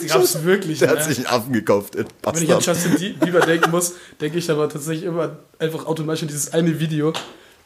[0.00, 0.78] die gab es wirklich.
[0.78, 0.98] Der ne?
[0.98, 1.96] hat sich einen Affen gekauft.
[1.96, 2.60] äh, Wenn ich an.
[2.60, 7.12] Justin Bieber denken muss, denke ich aber tatsächlich immer einfach automatisch an dieses eine Video,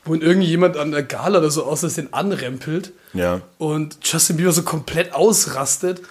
[0.04, 3.40] wo ihn irgendjemand an der Gala oder so aus Versehen anrempelt Ja.
[3.58, 6.02] und Justin Bieber so komplett ausrastet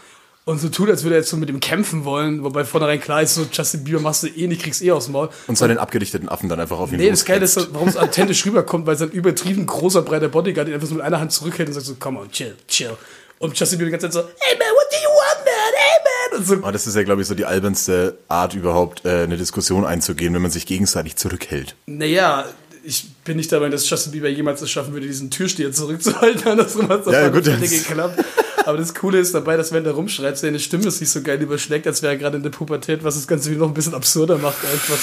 [0.45, 3.21] und so tut, als würde er jetzt so mit ihm kämpfen wollen, wobei vornherein klar
[3.21, 5.29] ist, so Justin Bieber machst du eh nicht, kriegst eh aus dem Maul.
[5.47, 8.45] Und seinen abgerichteten Affen dann einfach auf ihn Nee, das Geile ist, warum es authentisch
[8.45, 11.75] rüberkommt, weil sein übertrieben großer, breiter Bodyguard ihn einfach so mit einer Hand zurückhält und
[11.75, 12.91] sagt so, come on, chill, chill.
[13.39, 15.73] Und Justin Bieber die ganze Zeit so, hey man, what do you want, man?
[15.75, 15.99] Hey
[16.31, 16.39] man!
[16.39, 19.37] Und so, Oh, das ist ja, glaube ich, so die albernste Art überhaupt, äh, eine
[19.37, 21.75] Diskussion einzugehen, wenn man sich gegenseitig zurückhält.
[21.85, 22.45] Naja,
[22.83, 26.47] ich bin nicht dabei, dass Justin Bieber jemals es schaffen würde, diesen Türsteher zurückzuhalten.
[26.47, 28.23] Andersrum hat es Ja, auf das- geklappt.
[28.65, 31.85] Aber das Coole ist dabei, dass wenn er rumschreit, seine Stimme sich so geil überschlägt,
[31.87, 34.37] als wäre er gerade in der Pubertät, was das Ganze wieder noch ein bisschen absurder
[34.37, 34.97] macht einfach.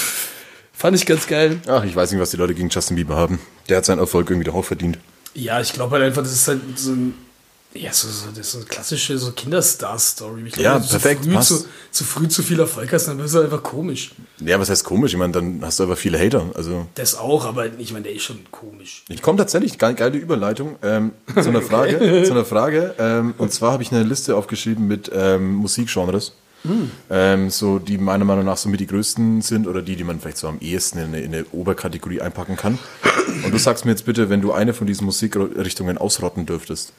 [0.73, 1.59] Fand ich ganz geil.
[1.67, 3.39] Ach, ich weiß nicht, was die Leute gegen Justin Bieber haben.
[3.69, 4.97] Der hat seinen Erfolg irgendwie doch auch verdient.
[5.35, 7.13] Ja, ich glaube halt einfach, das ist halt so ein.
[7.73, 10.43] Ja, so, so, das ist so eine klassische so Kinderstar-Story.
[10.47, 13.07] Ich glaub, Ja, wenn du perfekt, Zu früh zu, zu früh zu viel Erfolg hast,
[13.07, 14.11] dann wirst du einfach komisch.
[14.39, 15.13] Ja, was heißt komisch?
[15.13, 16.51] Ich meine, dann hast du aber viele Hater.
[16.53, 19.03] Also Das auch, aber ich meine, der ist schon komisch.
[19.07, 22.23] ich komme tatsächlich, geil, geile Überleitung, ähm, zu einer Frage.
[22.25, 22.93] zu einer Frage.
[22.99, 26.33] Ähm, und zwar habe ich eine Liste aufgeschrieben mit ähm, Musikgenres.
[27.09, 30.19] Ähm, so, die meiner Meinung nach so mit die größten sind oder die, die man
[30.19, 32.77] vielleicht so am ehesten in eine, in eine Oberkategorie einpacken kann.
[33.43, 36.93] Und du sagst mir jetzt bitte, wenn du eine von diesen Musikrichtungen ausrotten dürftest.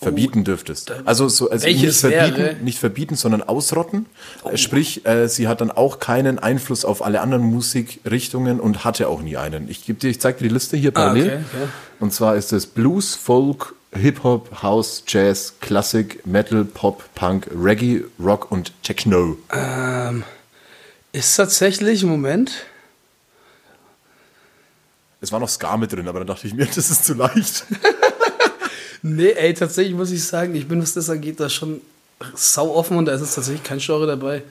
[0.00, 0.92] Verbieten dürftest.
[1.06, 2.32] Also, so, also nicht, wäre?
[2.32, 4.06] verbieten, nicht verbieten, sondern ausrotten.
[4.44, 9.08] Äh, Sprich, äh, sie hat dann auch keinen Einfluss auf alle anderen Musikrichtungen und hatte
[9.08, 9.70] auch nie einen.
[9.70, 11.24] Ich gebe dir, ich zeige dir die Liste hier parallel.
[11.24, 11.68] okay, okay.
[11.98, 18.52] Und zwar ist es Blues, Folk, Hip-Hop, House, Jazz, Klassik, Metal, Pop, Punk, Reggae, Rock
[18.52, 19.38] und Techno.
[19.50, 20.24] Ähm,
[21.12, 22.66] ist tatsächlich, Moment.
[25.22, 27.64] Es war noch Ska mit drin, aber dann dachte ich mir, das ist zu leicht.
[29.08, 31.80] Nee, ey, tatsächlich muss ich sagen, ich bin, was das angeht, da schon
[32.34, 34.42] sau offen und da ist jetzt tatsächlich kein Genre dabei.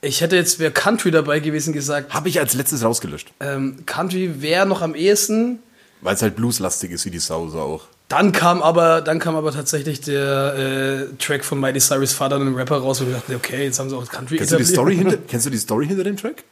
[0.00, 3.32] Ich hätte jetzt, wäre Country dabei gewesen, gesagt, Habe ich als letztes rausgelöscht.
[3.40, 5.60] ähm, Country wäre noch am ehesten.
[6.00, 7.84] Weil es halt blueslastig ist wie die Sause auch.
[8.08, 12.42] Dann kam aber, dann kam aber tatsächlich der äh, Track von Miley Cyrus Vater und
[12.42, 14.64] einem Rapper raus, wo wir dachten, okay, jetzt haben sie auch Country Kennst du, die.
[14.64, 16.42] Story hinter, kennst du die Story hinter dem Track?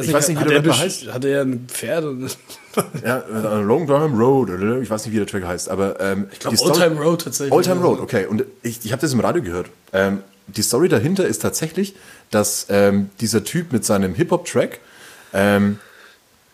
[0.00, 1.12] Ich weiß nicht, wie der er Rapper besch- heißt.
[1.12, 2.04] Hat er ein Pferd?
[2.04, 2.36] Und
[3.04, 6.28] Ja, äh, Long Time Road, oder ich weiß nicht, wie der Track heißt, aber ähm,
[6.32, 7.52] ich glaub, Old Time Road tatsächlich.
[7.52, 8.26] Old Time Road, okay.
[8.26, 9.68] Und ich, ich habe das im Radio gehört.
[9.92, 11.94] Ähm, die Story dahinter ist tatsächlich,
[12.30, 14.78] dass ähm, dieser Typ mit seinem Hip-Hop-Track,
[15.32, 15.78] ähm,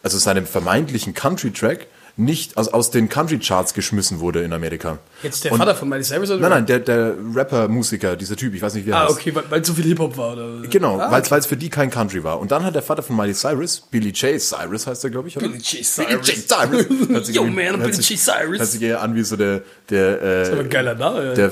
[0.02, 4.98] also seinem vermeintlichen Country-Track, nicht aus, aus den Country-Charts geschmissen wurde in Amerika.
[5.22, 6.30] Jetzt der Und- Vater von Miley Cyrus?
[6.30, 6.40] Oder?
[6.40, 9.12] Nein, nein, der, der Rapper, Musiker, dieser Typ, ich weiß nicht, wie er Ah, heißt.
[9.12, 10.68] okay, weil, weil zu viel Hip-Hop war, oder?
[10.68, 12.38] Genau, ah, weil es für die kein Country war.
[12.38, 14.40] Und dann hat der Vater von Miley Cyrus, Billy J.
[14.40, 15.48] Cyrus heißt er, glaube ich, oder?
[15.48, 15.96] Billy J.
[15.96, 16.24] Billy J.
[16.36, 16.46] Cyrus.
[16.48, 17.28] Cyrus.
[17.34, 18.18] Yo, man, Billy J.
[18.18, 18.58] Cyrus.
[18.58, 21.34] Hört sich eher an wie so der, der, äh, Aber ein geiler Name.
[21.36, 21.50] ja.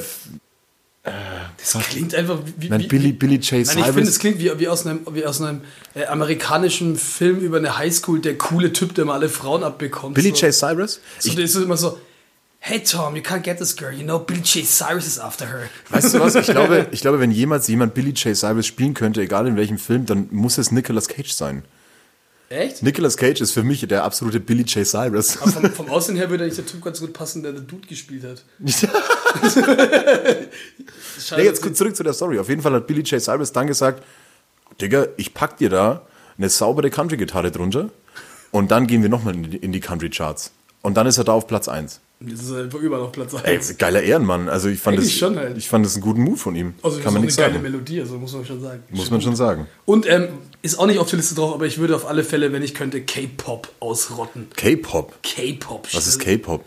[1.03, 2.69] Das klingt einfach wie.
[2.69, 3.67] nein, wie Billy, Billy J.
[3.67, 5.63] Nein, ich finde, es klingt wie, wie aus einem, wie aus einem
[5.95, 10.15] äh, amerikanischen Film über eine Highschool, der coole Typ, der mal alle Frauen abbekommt.
[10.15, 10.47] Billy so.
[10.47, 10.53] J.
[10.53, 11.01] Cyrus?
[11.19, 11.99] So, Ich, ist immer so,
[12.59, 14.67] hey Tom, you can't get this girl, you know, Billy J.
[14.67, 15.71] Cyrus is after her.
[15.89, 16.35] weißt du was?
[16.35, 18.37] Ich glaube, ich glaube, wenn jemals jemand Billy J.
[18.37, 21.63] Cyrus spielen könnte, egal in welchem Film, dann muss es Nicolas Cage sein.
[22.51, 22.83] Echt?
[22.83, 24.85] Nicolas Cage ist für mich der absolute Billy J.
[24.87, 25.41] Cyrus.
[25.41, 27.87] Aber vom, vom Aussehen her würde eigentlich der Typ ganz gut passen, der der Dude
[27.87, 28.45] gespielt hat.
[31.37, 32.39] Nee, jetzt kurz zurück zu der Story.
[32.39, 33.21] Auf jeden Fall hat Billy J.
[33.21, 34.03] Cyrus dann gesagt,
[34.81, 36.03] Digga, ich pack dir da
[36.39, 37.91] eine saubere Country-Gitarre drunter
[38.51, 40.53] und dann gehen wir nochmal in die, Country-Charts.
[40.83, 42.01] Und dann ist er da auf Platz 1.
[42.21, 43.71] Das ist einfach überall auf Platz 1.
[43.71, 44.49] Ey, geiler Ehrenmann.
[44.49, 45.57] Also ich fand, das, schon halt.
[45.57, 46.75] ich fand das einen guten Move von ihm.
[46.83, 47.63] also, das Kann man ist nichts eine geile.
[47.63, 48.83] Melodie, also muss man schon sagen.
[48.91, 49.67] Muss man schon sagen.
[49.85, 50.29] Und ähm,
[50.63, 52.75] ist auch nicht auf der Liste drauf, aber ich würde auf alle Fälle, wenn ich
[52.75, 54.49] könnte, K-Pop ausrotten.
[54.57, 55.19] K-Pop.
[55.23, 55.89] K-Pop.
[55.93, 56.65] Was ist K-Pop?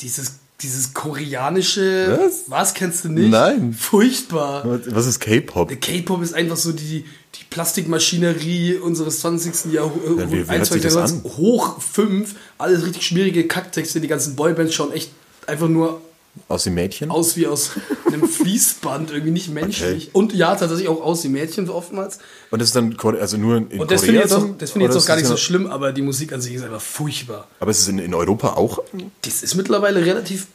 [0.00, 2.18] Dieses, dieses koreanische.
[2.20, 2.44] Was?
[2.48, 3.30] Was kennst du nicht?
[3.30, 3.72] Nein.
[3.72, 4.64] Furchtbar.
[4.86, 5.70] Was ist K-Pop?
[5.80, 9.72] K-Pop ist einfach so die, die Plastikmaschinerie unseres 20.
[9.72, 10.32] Jahrhunderts.
[10.32, 11.22] Ja, wie- wie das an?
[11.24, 12.34] Hoch 5.
[12.58, 14.00] Alles richtig schwierige Kacktexte.
[14.00, 15.10] Die ganzen Boybands schauen echt
[15.46, 16.00] einfach nur
[16.48, 17.10] Aus dem Mädchen?
[17.10, 17.70] aus wie aus
[18.06, 19.10] einem Fließband.
[19.12, 20.04] Irgendwie nicht menschlich.
[20.08, 20.10] Okay.
[20.12, 22.18] Und ja, tatsächlich auch aus wie Mädchen oftmals.
[22.50, 24.70] Und das ist dann also nur in Und das finde Korea ich jetzt, auch, das
[24.70, 26.64] finde ich Oder jetzt auch gar nicht so schlimm, aber die Musik an sich ist
[26.64, 27.46] einfach furchtbar.
[27.60, 28.78] Aber es ist in, in Europa auch?
[29.22, 30.46] Das ist mittlerweile relativ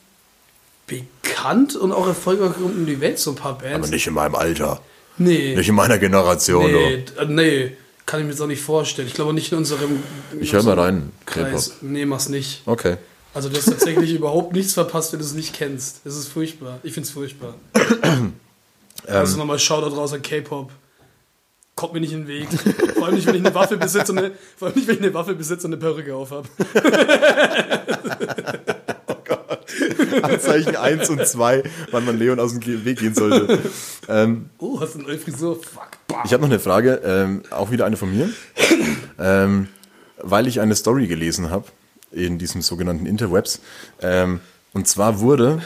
[0.89, 3.87] bekannt und auch erfolgreich rund um die Welt, so ein paar Bands.
[3.87, 4.81] Aber nicht in meinem Alter.
[5.17, 5.55] nee.
[5.55, 6.71] Nicht in meiner Generation.
[6.71, 7.71] nee, d- äh, nee,
[8.05, 9.07] kann ich mir jetzt auch nicht vorstellen.
[9.07, 9.99] Ich glaube nicht in unserem
[10.33, 11.75] in Ich hör mal rein, Kreis.
[11.81, 12.65] Nee, mach's nicht.
[12.65, 12.71] du.
[12.71, 12.97] Okay.
[13.33, 16.01] Also du hast tatsächlich überhaupt nichts verpasst, wenn du es nicht kennst.
[16.03, 16.79] Das ist furchtbar.
[16.83, 17.55] Ich find's furchtbar.
[19.07, 19.15] Ähm.
[19.15, 20.71] also nochmal Shoutout raus an K-Pop.
[21.73, 22.47] Kommt mir nicht in den Weg.
[22.95, 25.01] Vor allem nicht, wenn ich eine Waffe besitze und eine, vor allem nicht, wenn ich
[25.01, 26.47] eine Waffe besitze und eine Perücke auf habe.
[30.21, 33.59] Anzeichen 1 und 2, wann man Leon aus dem Weg gehen sollte.
[34.07, 35.55] ähm, Oh, hast du eine neue Frisur?
[35.61, 35.89] Fuck.
[36.07, 36.23] Bah.
[36.25, 38.29] ich habe noch eine Frage, ähm, auch wieder eine von mir.
[39.19, 39.67] ähm,
[40.21, 41.65] weil ich eine Story gelesen habe
[42.11, 43.61] in diesem sogenannten Interwebs.
[44.01, 44.39] Ähm,
[44.73, 45.61] und zwar wurde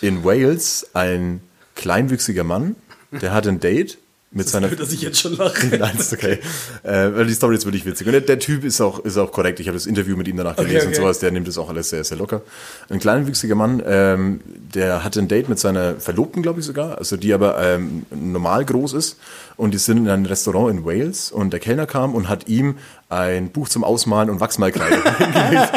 [0.00, 1.40] in Wales ein
[1.74, 2.76] kleinwüchsiger Mann,
[3.12, 3.98] der hat ein Date
[4.30, 5.66] mit seiner Blöd, dass ich jetzt schon lache.
[5.78, 6.38] Nein, ist okay.
[6.82, 8.06] Äh, die Story ist wirklich witzig.
[8.06, 9.58] Und der, der Typ ist auch, ist auch korrekt.
[9.58, 11.00] Ich habe das Interview mit ihm danach gelesen Okay, und okay.
[11.00, 11.18] sowas.
[11.20, 12.42] Der nimmt das auch alles sehr, sehr locker.
[12.90, 14.40] Ein kleinwüchsiger Mann, ähm,
[14.74, 18.66] der hatte ein Date mit seiner Verlobten, glaube ich sogar, also die aber ähm, normal
[18.66, 19.18] groß ist.
[19.56, 22.76] Und die sind in einem Restaurant in Wales und der Kellner kam und hat ihm
[23.08, 25.72] ein Buch zum Ausmalen und Wachsmalkreide hingelegt.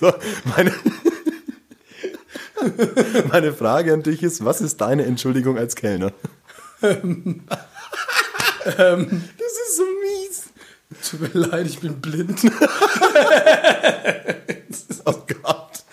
[0.00, 0.12] so,
[0.56, 0.72] meine,
[3.32, 6.12] meine Frage an dich ist, was ist deine Entschuldigung als Kellner?
[6.82, 7.44] Ähm.
[8.64, 10.44] das ist so mies.
[11.10, 12.40] Tut mir leid, ich bin blind.
[15.08, 15.84] Oh Gott.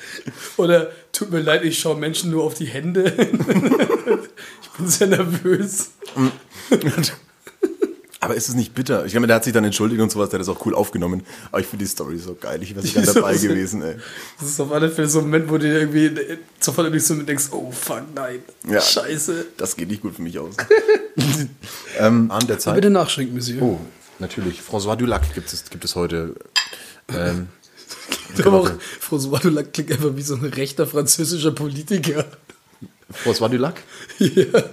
[0.58, 3.04] Oder tut mir leid, ich schaue Menschen nur auf die Hände.
[4.62, 5.92] ich bin sehr nervös.
[8.24, 9.06] Aber ist es nicht bitter?
[9.06, 11.24] Ich meine, der hat sich dann entschuldigt und sowas, der hat das auch cool aufgenommen.
[11.52, 12.64] Aber ich finde die Story so geil.
[12.64, 13.96] Ich wäre so gern Die ist dabei gewesen, ey.
[14.40, 17.16] Das ist auf alle Fälle so ein Moment, wo du dir irgendwie sofort irgendwie so
[17.16, 18.40] denkst, oh fuck, nein.
[18.66, 18.80] Ja.
[18.80, 19.48] Scheiße.
[19.58, 20.56] Das geht nicht gut für mich aus.
[22.00, 22.76] ähm, an der Zeit.
[22.76, 23.62] Bitte nachschenken, Monsieur.
[23.62, 23.80] Oh,
[24.20, 24.62] natürlich.
[24.62, 26.34] François Dulac gibt es, gibt es heute.
[27.10, 27.50] Ähm,
[28.46, 32.26] Aber auch François Dulac klingt einfach wie so ein rechter französischer Politiker.
[33.24, 33.82] François Dulac?
[34.20, 34.64] ja.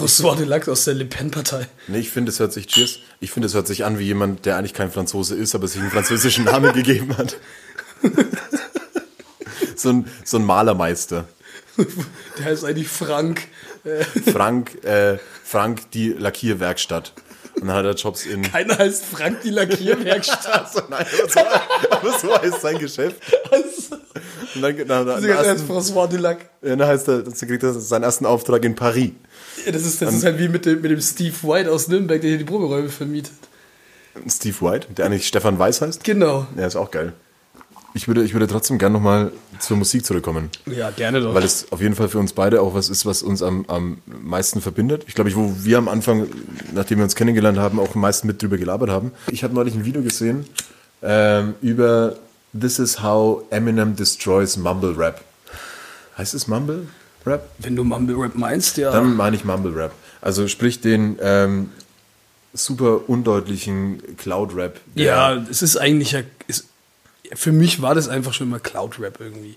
[0.00, 1.66] François Dulac aus der Le Pen-Partei.
[1.88, 4.46] Nee, ich finde, es hört sich, cheers, ich finde, es hört sich an wie jemand,
[4.46, 7.36] der eigentlich kein Franzose ist, aber sich einen französischen Namen gegeben hat.
[9.76, 11.26] so, ein, so ein Malermeister.
[12.38, 13.42] Der heißt eigentlich Frank.
[13.84, 17.12] Äh, Frank, äh, Frank, die Lackierwerkstatt.
[17.60, 18.42] Und dann hat er Jobs in.
[18.42, 20.88] keiner heißt Frank die Lackierwerkstatt.
[20.90, 21.40] Nein, aber so,
[21.90, 23.16] aber so heißt sein Geschäft.
[23.50, 23.96] Also,
[24.54, 26.38] Und dann, dann, dann, der heißt ersten, François Dulac.
[26.62, 29.10] ja, dann heißt er, dann kriegt er seinen ersten Auftrag in Paris.
[29.64, 32.20] Ja, das ist, das ist halt wie mit dem, mit dem Steve White aus Nürnberg,
[32.20, 33.32] der hier die Proberäume vermietet.
[34.28, 36.04] Steve White, der eigentlich Stefan Weiß heißt.
[36.04, 36.46] Genau.
[36.56, 37.12] Ja, ist auch geil.
[37.92, 40.50] Ich würde, ich würde trotzdem gern nochmal zur Musik zurückkommen.
[40.66, 41.34] Ja, gerne doch.
[41.34, 43.98] Weil es auf jeden Fall für uns beide auch was ist, was uns am, am
[44.06, 45.04] meisten verbindet.
[45.08, 46.28] Ich glaube, ich, wo wir am Anfang,
[46.72, 49.10] nachdem wir uns kennengelernt haben, auch am meisten mit drüber gelabert haben.
[49.30, 50.44] Ich habe neulich ein Video gesehen
[51.02, 52.16] ähm, über
[52.58, 55.24] This is how Eminem destroys Mumble Rap.
[56.16, 56.86] Heißt es Mumble
[57.26, 57.48] Rap?
[57.58, 58.90] Wenn du Mumble Rap meinst, ja.
[58.90, 59.92] Dann meine ich Mumble Rap.
[60.20, 61.70] Also sprich den ähm,
[62.52, 64.80] super undeutlichen Cloud Rap.
[64.94, 66.20] ja, es ist eigentlich ja.
[66.46, 66.66] Ist,
[67.32, 69.56] für mich war das einfach schon immer Cloud Rap irgendwie.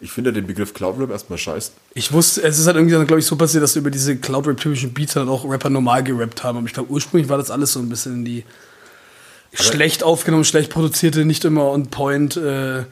[0.00, 1.70] Ich finde den Begriff Cloud Rap erstmal scheiße.
[1.94, 4.46] Ich wusste, es ist halt irgendwie dann, glaube ich, so passiert, dass über diese Cloud
[4.46, 6.58] Rap-typischen Beats dann auch Rapper normal gerappt haben.
[6.58, 8.44] Aber ich glaube, ursprünglich war das alles so ein bisschen in die
[9.54, 12.36] schlecht aufgenommen, schlecht produzierte, nicht immer on point.
[12.36, 12.84] Äh,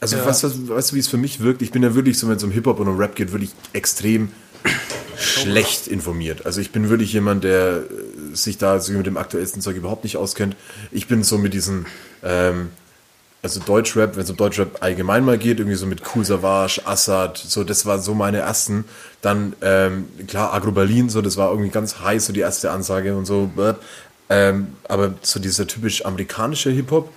[0.00, 0.24] Also Ja.
[0.26, 1.62] weißt, du, weißt du, wie es für mich wirkt?
[1.62, 4.30] Ich bin ja wirklich so, wenn es um Hip-Hop und um Rap geht, wirklich extrem
[5.18, 6.46] schlecht informiert.
[6.46, 10.04] Also ich bin wirklich jemand, der äh, sich da so mit dem aktuellsten Zeug überhaupt
[10.04, 10.56] nicht auskennt.
[10.90, 11.86] Ich bin so mit diesen,
[12.22, 12.70] ähm,
[13.42, 17.36] also Deutschrap, wenn es um Deutschrap allgemein mal geht, irgendwie so mit Cool Savage, Assad,
[17.38, 18.84] so das war so meine ersten.
[19.20, 23.14] Dann, ähm, klar, Agro Berlin, so das war irgendwie ganz heiß, so die erste Ansage
[23.14, 23.50] und so.
[24.30, 27.10] Ähm, aber so dieser typisch amerikanische Hip-Hop,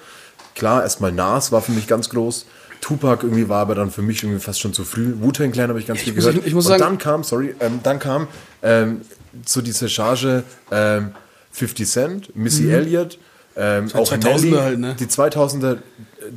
[0.56, 2.46] klar, erstmal Nas war für mich ganz groß.
[2.84, 5.13] Tupac irgendwie war aber dann für mich irgendwie fast schon zu früh.
[5.19, 6.46] Wu-Tang Clan habe ich ganz viel muss- gehört.
[6.46, 8.28] ich muss und sagen- dann kam, sorry, ähm, dann kam
[8.62, 9.02] ähm,
[9.46, 11.12] so diese Charge ähm,
[11.54, 13.17] 50 Cent, Missy Elliott,
[13.56, 14.96] ähm, auch 2000er Nelly, halt, ne?
[15.00, 15.78] die 2000er, äh,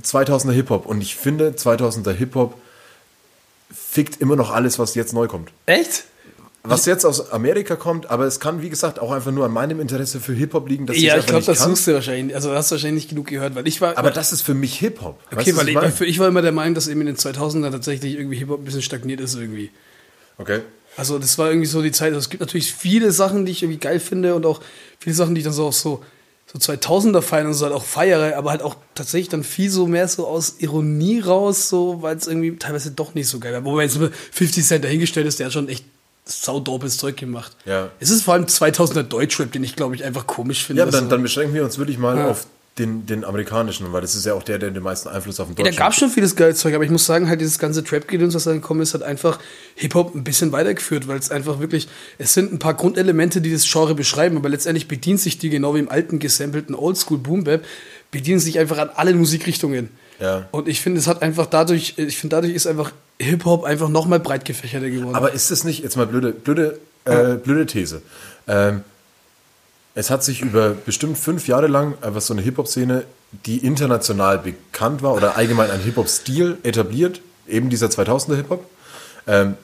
[0.02, 0.86] 2000er Hip-Hop.
[0.86, 2.54] Und ich finde, 2000er Hip-Hop
[3.74, 5.50] fickt immer noch alles, was jetzt neu kommt.
[5.66, 6.04] Echt?
[6.68, 9.80] Was jetzt aus Amerika kommt, aber es kann, wie gesagt, auch einfach nur an meinem
[9.80, 11.70] Interesse für Hip-Hop liegen, dass Ja, ich glaube, das kann.
[11.70, 12.34] suchst du wahrscheinlich.
[12.34, 13.96] Also, hast du wahrscheinlich nicht genug gehört, weil ich war.
[13.98, 15.18] Aber das ist für mich Hip-Hop.
[15.30, 17.16] Weißt okay, du, weil ich, für ich war immer der Meinung, dass eben in den
[17.16, 19.70] 2000ern tatsächlich irgendwie Hip-Hop ein bisschen stagniert ist irgendwie.
[20.38, 20.60] Okay.
[20.96, 22.08] Also das war irgendwie so die Zeit.
[22.08, 24.60] Also es gibt natürlich viele Sachen, die ich irgendwie geil finde und auch
[24.98, 26.02] viele Sachen, die ich dann so auf so,
[26.46, 29.86] so 2000er feiern und so halt auch feiere, aber halt auch tatsächlich dann viel so
[29.86, 33.64] mehr so aus Ironie raus, so, weil es irgendwie teilweise doch nicht so geil war.
[33.64, 33.98] Wobei jetzt
[34.32, 35.84] 50 Cent dahingestellt ist, der hat schon echt
[36.26, 37.52] saudopes Zeug gemacht.
[37.64, 37.90] Ja.
[38.00, 40.80] Es ist vor allem 2000er Deutschrap, den ich glaube ich einfach komisch finde.
[40.80, 42.28] Ja, dann, Also- dann beschränken wir uns wirklich mal Ja.
[42.30, 42.46] auf
[42.78, 45.52] den, den amerikanischen, weil das ist ja auch der, der den meisten Einfluss auf den
[45.52, 47.82] Ja, da deutschen gab schon vieles geiles Zeug, aber ich muss sagen, halt dieses ganze
[47.82, 49.38] Trap-Gedöns, was da gekommen ist, hat einfach
[49.76, 53.64] Hip-Hop ein bisschen weitergeführt, weil es einfach wirklich, es sind ein paar Grundelemente, die das
[53.70, 57.64] Genre beschreiben, aber letztendlich bedient sich die, genau wie im alten gesampelten Oldschool Boom Bap,
[58.10, 59.88] bedienen sich einfach an alle Musikrichtungen.
[60.20, 60.46] Ja.
[60.50, 64.20] Und ich finde, es hat einfach dadurch, ich finde, dadurch ist einfach Hip-Hop einfach nochmal
[64.20, 65.14] breit gefächerter geworden.
[65.14, 68.02] Aber ist es nicht, jetzt mal blöde, blöde, äh, blöde These.
[68.46, 68.82] Ähm,
[69.94, 73.04] es hat sich über bestimmt fünf Jahre lang einfach so eine Hip-Hop-Szene,
[73.46, 78.68] die international bekannt war oder allgemein ein Hip-Hop-Stil etabliert, eben dieser 2000er Hip-Hop,
[79.26, 79.54] ähm,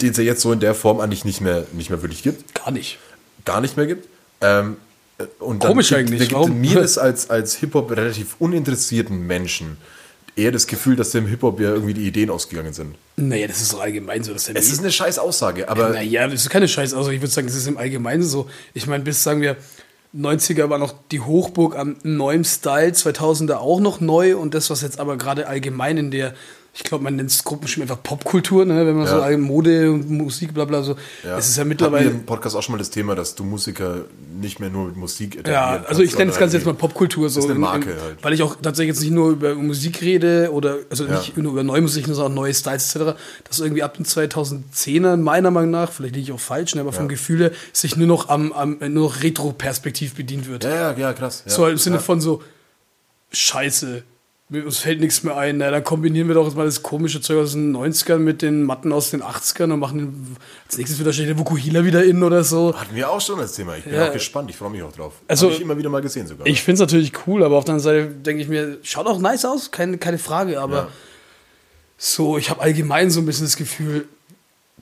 [0.00, 2.54] den es ja jetzt so in der Form eigentlich nicht mehr, nicht mehr wirklich gibt.
[2.54, 2.98] Gar nicht.
[3.44, 4.08] gar nicht mehr gibt.
[4.40, 4.78] Ähm,
[5.18, 6.58] äh, und dann Komisch gibt, eigentlich, gibt warum?
[6.58, 9.76] mir das als, als Hip-Hop relativ uninteressierten Menschen
[10.36, 12.94] eher das Gefühl, dass dem Hip-Hop ja irgendwie die Ideen ausgegangen sind.
[13.16, 16.42] Naja, das ist so allgemein so, dass Es ist eine scheiß Aussage, aber Naja, das
[16.42, 16.96] ist keine Scheiße.
[16.96, 18.48] Also ich würde sagen, es ist im Allgemeinen so.
[18.74, 19.56] Ich meine, bis, sagen wir,
[20.14, 24.82] 90er war noch die Hochburg am neuen Style, 2000er auch noch neu und das, was
[24.82, 26.34] jetzt aber gerade allgemein in der
[26.78, 28.86] ich glaube, man nennt es Gruppenschmied einfach Popkultur, ne?
[28.86, 29.30] wenn man Ja.
[29.32, 30.94] so Mode und Musik, bla bla so.
[31.24, 31.38] Ja.
[31.38, 32.04] Es ist ja Hatten mittlerweile.
[32.04, 34.04] wir im Podcast auch schon mal das Thema, dass du Musiker
[34.38, 37.40] nicht mehr nur mit Musik Ja, also ich nenne das Ganze jetzt mal Popkultur so.
[37.40, 38.18] ist eine in- Marke in, halt.
[38.22, 41.18] Weil ich auch tatsächlich jetzt nicht nur über Musik rede oder also Ja.
[41.18, 43.16] nicht nur über neue Musik, sondern auch neue Styles etc.
[43.44, 46.92] Dass irgendwie ab den 2010ern meiner Meinung nach, vielleicht liege ich auch falsch, ne, aber
[46.92, 50.64] vom Gefühl her, sich nur noch am, am nur noch Retro-Perspektiv bedient wird.
[50.64, 51.42] Ja, ja, ja, krass.
[51.46, 52.42] So halt im Sinne von so
[53.32, 54.02] Scheiße.
[54.48, 55.58] Mir uns fällt nichts mehr ein.
[55.58, 58.62] Na, dann kombinieren wir doch jetzt mal das komische Zeug aus den 90ern mit den
[58.62, 62.22] Matten aus den 80ern und machen den, als nächstes wieder steht der Vukuhila wieder in
[62.22, 62.72] oder so.
[62.78, 63.76] Hatten wir auch schon das Thema.
[63.76, 64.06] Ich bin Ja.
[64.08, 64.48] auch gespannt.
[64.50, 65.14] Ich freue mich auch drauf.
[65.26, 66.46] Also- Habe ich immer wieder mal gesehen sogar.
[66.46, 69.18] Ich finde es natürlich cool, aber auf der anderen Seite denke ich mir, schaut auch
[69.18, 70.88] nice aus, keine, keine Frage, aber Ja.
[71.98, 74.06] so, ich habe allgemein so ein bisschen das Gefühl,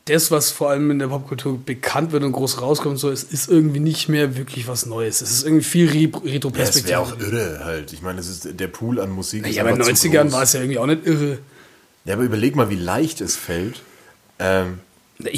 [0.07, 3.49] das, was vor allem in der Popkultur bekannt wird und groß rauskommt, so, es ist
[3.49, 5.23] irgendwie nicht mehr wirklich was Neues.
[5.23, 6.88] Es ist irgendwie viel Re ja, Retro-Perspektive.
[6.90, 7.93] wäre auch irre halt.
[7.95, 9.47] Ich meine, es ist der Pool an Musik.
[9.47, 10.33] ist ja, aber in den einfach zu 90ern groß.
[10.33, 11.38] war es ja irgendwie auch nicht irre.
[12.05, 13.81] Ja, aber überleg mal, wie leicht es fällt,
[14.38, 14.81] ähm,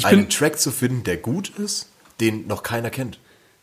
[0.03, 1.87] einen Track zu finden, der gut ist,
[2.19, 3.19] den noch keiner kennt.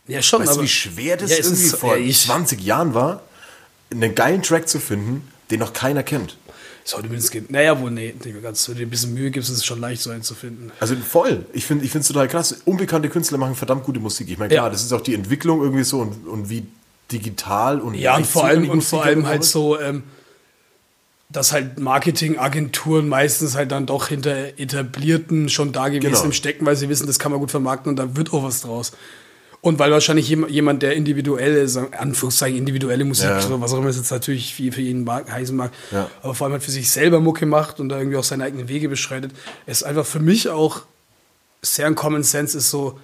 [0.06, 2.20] ja schon, Weißt aber du, wie schwer das Ja, es irgendwie ist- vor ja, ich-
[2.22, 3.22] 20 Jahren war,
[3.90, 6.38] einen geilen Track zu finden, den noch keiner kennt?
[6.84, 7.50] Ist heute mindestens geht.
[7.50, 8.68] Naja, wohl, nee, ganz.
[8.68, 10.70] Wenn du dir ein bisschen Mühe gibst, ist es schon leicht, so einen zu finden.
[10.80, 11.46] Also voll.
[11.54, 12.54] Ich finde es total krass.
[12.66, 14.28] Unbekannte Künstler machen verdammt gute Musik.
[14.30, 14.70] Ich meine, klar, Ja.
[14.70, 16.66] das ist auch die Entwicklung irgendwie so und, und wie
[17.10, 20.02] digital und Ja, und vor allem, und vor allem halt so, ähm,
[21.30, 26.32] dass halt Marketingagenturen meistens halt dann doch hinter etablierten schon da gewesen Genau.
[26.32, 28.92] Stecken, weil sie wissen, das kann man gut vermarkten und da wird auch was draus.
[29.64, 33.40] Und weil wahrscheinlich jem- jemand, der individuelle, sagen, Anführungszeichen individuelle Musik, Ja.
[33.40, 36.10] so, was auch immer es jetzt natürlich viel für jeden mag, heißen mag, Ja.
[36.22, 38.68] aber vor allem halt für sich selber Mucke macht und da irgendwie auch seine eigenen
[38.68, 39.32] Wege beschreitet,
[39.66, 40.82] ist einfach für mich auch
[41.62, 42.98] sehr ein Common Sense ist so,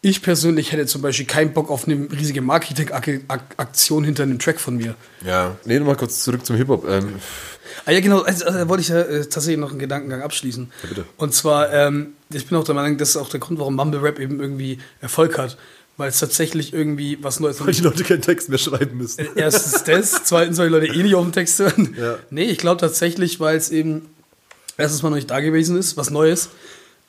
[0.00, 4.76] ich persönlich hätte zum Beispiel keinen Bock auf eine riesige Marketing-Aktion hinter einem Track von
[4.78, 4.94] mir.
[5.24, 5.56] Ja.
[5.66, 6.88] Nee, nochmal kurz zurück zum Hip-Hop.
[6.88, 7.16] Ähm,
[7.86, 10.70] Ah ja, genau, also, also, da wollte ich ja äh, tatsächlich noch einen Gedankengang abschließen.
[10.82, 11.04] Ja, bitte.
[11.16, 14.02] Und zwar, ähm, ich bin auch der Meinung, das ist auch der Grund, warum Mumble
[14.02, 15.56] Rap eben irgendwie Erfolg hat.
[16.00, 19.28] Weil es tatsächlich irgendwie was Neues weil die Leute keinen Text mehr schreiben müssen.
[19.34, 21.94] Erstens das, zweitens, weil die Leute eh nicht auf den Text hören.
[22.00, 22.16] Ja.
[22.30, 24.08] Nee, ich glaube tatsächlich, weil es eben
[24.78, 26.48] erstens mal noch nicht da gewesen ist, was Neues.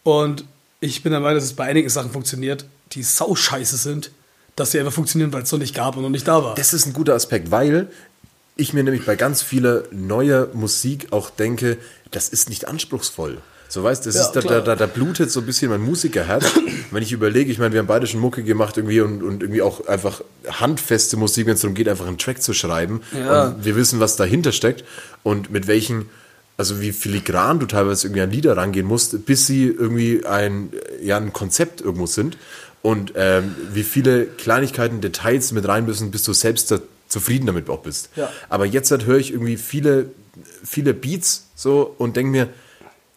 [0.03, 0.43] Und
[0.81, 4.11] ich bin der Meinung, dass es bei einigen Sachen funktioniert, die sau scheiße sind,
[4.57, 6.55] dass sie einfach funktionieren, weil es noch nicht gab und noch nicht da war.
[6.55, 7.89] Das ist ein guter Aspekt, weil
[8.57, 11.77] ich mir nämlich bei ganz vieler neuer Musik auch denke,
[12.11, 13.37] das ist nicht anspruchsvoll.
[13.71, 16.43] So weißt, das Ja, ist, da, da, da, da blutet so ein bisschen mein Musikerherz.
[16.91, 19.61] Wenn ich überlege, ich meine, wir haben beide schon Mucke gemacht irgendwie und, und irgendwie
[19.61, 22.99] auch einfach handfeste Musik, wenn es darum geht, einfach einen Track zu schreiben.
[23.17, 23.47] Ja.
[23.47, 24.83] Und wir wissen, was dahinter steckt
[25.23, 26.09] und mit welchen,
[26.57, 31.15] also wie filigran du teilweise irgendwie an Lieder rangehen musst, bis sie irgendwie ein, ja,
[31.15, 32.37] ein Konzept irgendwo sind.
[32.81, 37.69] Und ähm, wie viele Kleinigkeiten, Details mit rein müssen, bis du selbst da zufrieden damit
[37.69, 38.09] auch bist.
[38.17, 38.29] Ja.
[38.49, 40.07] Aber jetzt halt höre ich irgendwie viele,
[40.61, 42.49] viele Beats so und denke mir,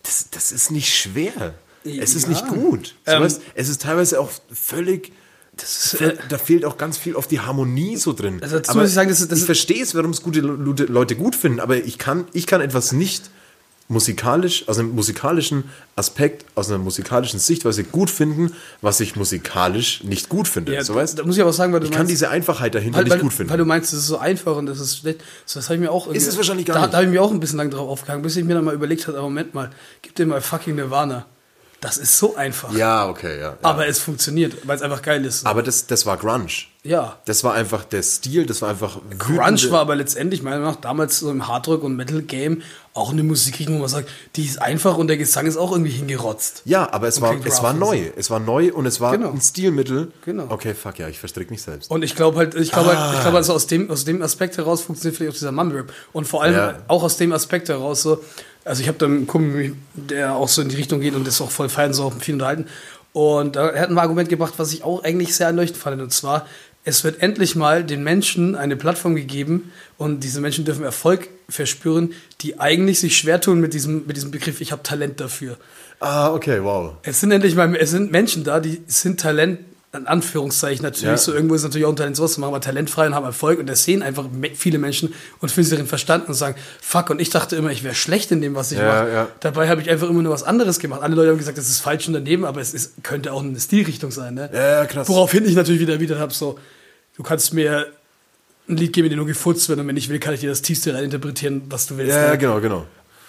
[0.04, 1.54] das, das ist nicht schwer.
[1.84, 2.28] Es ist Ja.
[2.30, 2.94] nicht gut.
[3.06, 5.12] Ähm, weißt, es ist teilweise auch völlig.
[5.62, 8.42] Ist, äh, da fehlt auch ganz viel auf die Harmonie so drin.
[8.42, 10.84] Also dazu muss ich sagen, das ist- das ich verstehe es, warum es gute Leute
[10.86, 13.30] Leute gut finden, aber ich kann, ich kann etwas nicht
[13.88, 15.64] musikalisch, aus einem musikalischen
[15.96, 20.72] Aspekt, aus einer musikalischen Sichtweise gut finden, was ich musikalisch nicht gut finde.
[20.72, 22.74] ja, so weißt da muss ich aber sagen, weil du ich kann meinst, diese Einfachheit
[22.74, 23.50] dahinter weil, nicht weil, gut finden.
[23.50, 25.22] weil du meinst, es ist so einfach und das ist schlecht.
[25.44, 26.92] So, das habe ich mir auch irgendwie- es wahrscheinlich gar da, nicht.
[26.92, 28.74] Da habe ich mir auch ein bisschen lang drauf aufgehangen, bis ich mir dann mal
[28.74, 29.70] überlegt habe, Moment mal,
[30.02, 31.26] gib dir mal fucking Nirvana.
[31.80, 32.72] Das ist so einfach.
[32.72, 33.48] ja, okay, ja.
[33.50, 33.58] ja.
[33.60, 35.44] Aber es funktioniert, weil es einfach geil ist.
[35.44, 36.46] Aber das, das war Grunge.
[36.82, 37.18] ja.
[37.26, 40.80] Das war einfach der Stil, das war einfach Grunge war aber letztendlich meiner Meinung nach
[40.80, 42.62] damals so im Hardrock- und Metal-Game
[42.94, 45.90] auch eine Musikrichtung, wo man sagt, die ist einfach und der Gesang ist auch irgendwie
[45.90, 46.62] hingerotzt.
[46.64, 48.04] Ja, aber es war, es war neu.
[48.16, 49.30] Es war neu und es war Genau.
[49.32, 50.12] ein Stilmittel.
[50.24, 50.46] Genau.
[50.48, 51.90] Okay, fuck ja, ich verstrick mich selbst.
[51.90, 53.06] Und ich glaube halt, ich glaube Ah.
[53.08, 55.78] halt, ich glaube also aus dem, aus dem Aspekt heraus funktioniert vielleicht auch dieser Mumble
[55.80, 55.92] Rap.
[56.12, 56.78] Und vor allem Ja.
[56.86, 58.22] auch aus dem Aspekt heraus so,
[58.64, 61.40] also ich habe da einen Kumpel, der auch so in die Richtung geht und das
[61.40, 62.66] auch voll feiern, so auch viel unterhalten.
[63.12, 66.00] Und da- er hat ein Argument gebracht, was ich auch eigentlich sehr erleuchtend fand.
[66.00, 66.46] Und zwar,
[66.84, 72.12] es wird endlich mal den Menschen eine Plattform gegeben und diese Menschen dürfen Erfolg verspüren,
[72.42, 75.56] die eigentlich sich schwer tun mit diesem, mit diesem Begriff, ich habe Talent dafür.
[76.00, 76.96] Ah, okay, wow.
[77.02, 79.60] Es sind endlich mal, es sind Menschen da, die sind Talent,
[79.94, 81.16] in Anführungszeichen natürlich, Ja.
[81.16, 83.58] so irgendwo ist natürlich auch ein Talent, sowas zu machen, aber talentfrei und haben Erfolg
[83.58, 87.20] und das sehen einfach viele Menschen und fühlen sich darin verstanden und sagen, fuck, und
[87.20, 89.12] ich dachte immer, ich wäre schlecht in dem, was ich Ja, mache.
[89.12, 89.28] ja.
[89.40, 91.02] Dabei habe ich einfach immer nur was anderes gemacht.
[91.02, 93.58] Alle Leute haben gesagt, das ist falsch und daneben, aber es ist, könnte auch eine
[93.58, 94.34] Stilrichtung sein.
[94.34, 94.50] Ne?
[94.52, 95.08] Ja, krass.
[95.08, 96.58] Woraufhin ich natürlich wieder erwidert habe, so,
[97.16, 97.86] du kannst mir
[98.68, 100.48] ein Lied geben, in dem nur gefurzt wird und wenn ich will, kann ich dir
[100.50, 102.12] das tiefste rein interpretieren, was du willst.
[102.14, 102.38] Ja, ja, ne?
[102.38, 102.86] genau, genau.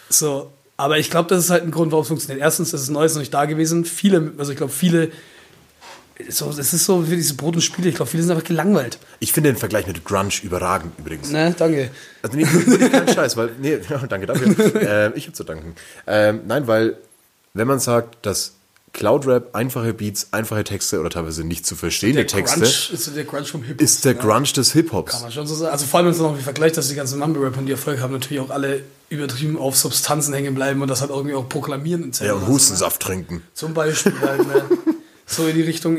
[0.10, 2.42] So, aber ich glaube, das ist halt ein Grund, warum es funktioniert.
[2.42, 3.86] Erstens, es ist Neues noch nicht da gewesen.
[3.86, 5.10] Viele, also ich glaube, viele
[6.30, 7.90] so, das ist so wie diese Brot und Spiele.
[7.90, 9.00] Ich glaube, viele sind einfach gelangweilt.
[9.20, 11.30] Ich finde den Vergleich mit Grunge überragend übrigens.
[11.30, 11.92] Ne, danke.
[12.22, 12.46] Also nee,
[12.90, 13.78] kein Scheiß, weil, nee,
[14.10, 14.82] danke dafür.
[14.82, 15.76] ähm, ich habe zu danken.
[16.08, 16.98] Ähm, nein, weil,
[17.54, 18.54] wenn man sagt, dass
[18.94, 23.16] Cloud Rap einfache Beats, einfache Texte oder teilweise nicht zu verstehende Der Texte Grunge ist
[23.16, 23.82] der Grunge vom Hip-Hop.
[23.82, 24.20] ist der ne?
[24.22, 25.12] Grunge des Hip-Hops.
[25.12, 25.74] Kann man schon so sagen.
[25.74, 28.40] Also vor allem, wenn es noch vergleicht, dass die ganzen Mumble-Rapper, die Erfolg haben, natürlich
[28.40, 32.10] auch alle übertrieben auf Substanzen hängen bleiben und das halt irgendwie auch proklamieren.
[32.22, 33.44] Ja, und Hustensaft trinken.
[33.54, 34.64] Zum Beispiel halt, ne?
[35.26, 35.98] So in die Richtung.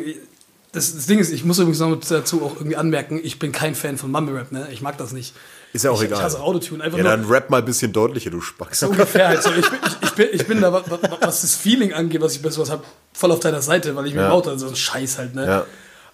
[0.73, 3.75] Das, das Ding ist, ich muss übrigens noch dazu auch irgendwie anmerken, ich bin kein
[3.75, 4.69] Fan von Mumble Rap, ne?
[4.73, 5.35] Ich mag das nicht.
[5.73, 6.19] Ist ja auch ich, egal.
[6.19, 6.85] Ich hasse Autotune.
[6.85, 8.81] Einfach Ja, nur, dann rap mal ein bisschen deutlicher, du Spaß.
[8.81, 9.51] so ungefähr halt so.
[9.53, 12.35] Ich bin, ich, ich bin, ich bin da, wa- wa- was das Feeling angeht, was
[12.35, 14.43] ich bei sowas habe, voll auf deiner Seite, weil ich mir Ja.
[14.59, 15.47] so ein Scheiß halt, ne?
[15.47, 15.67] Ja.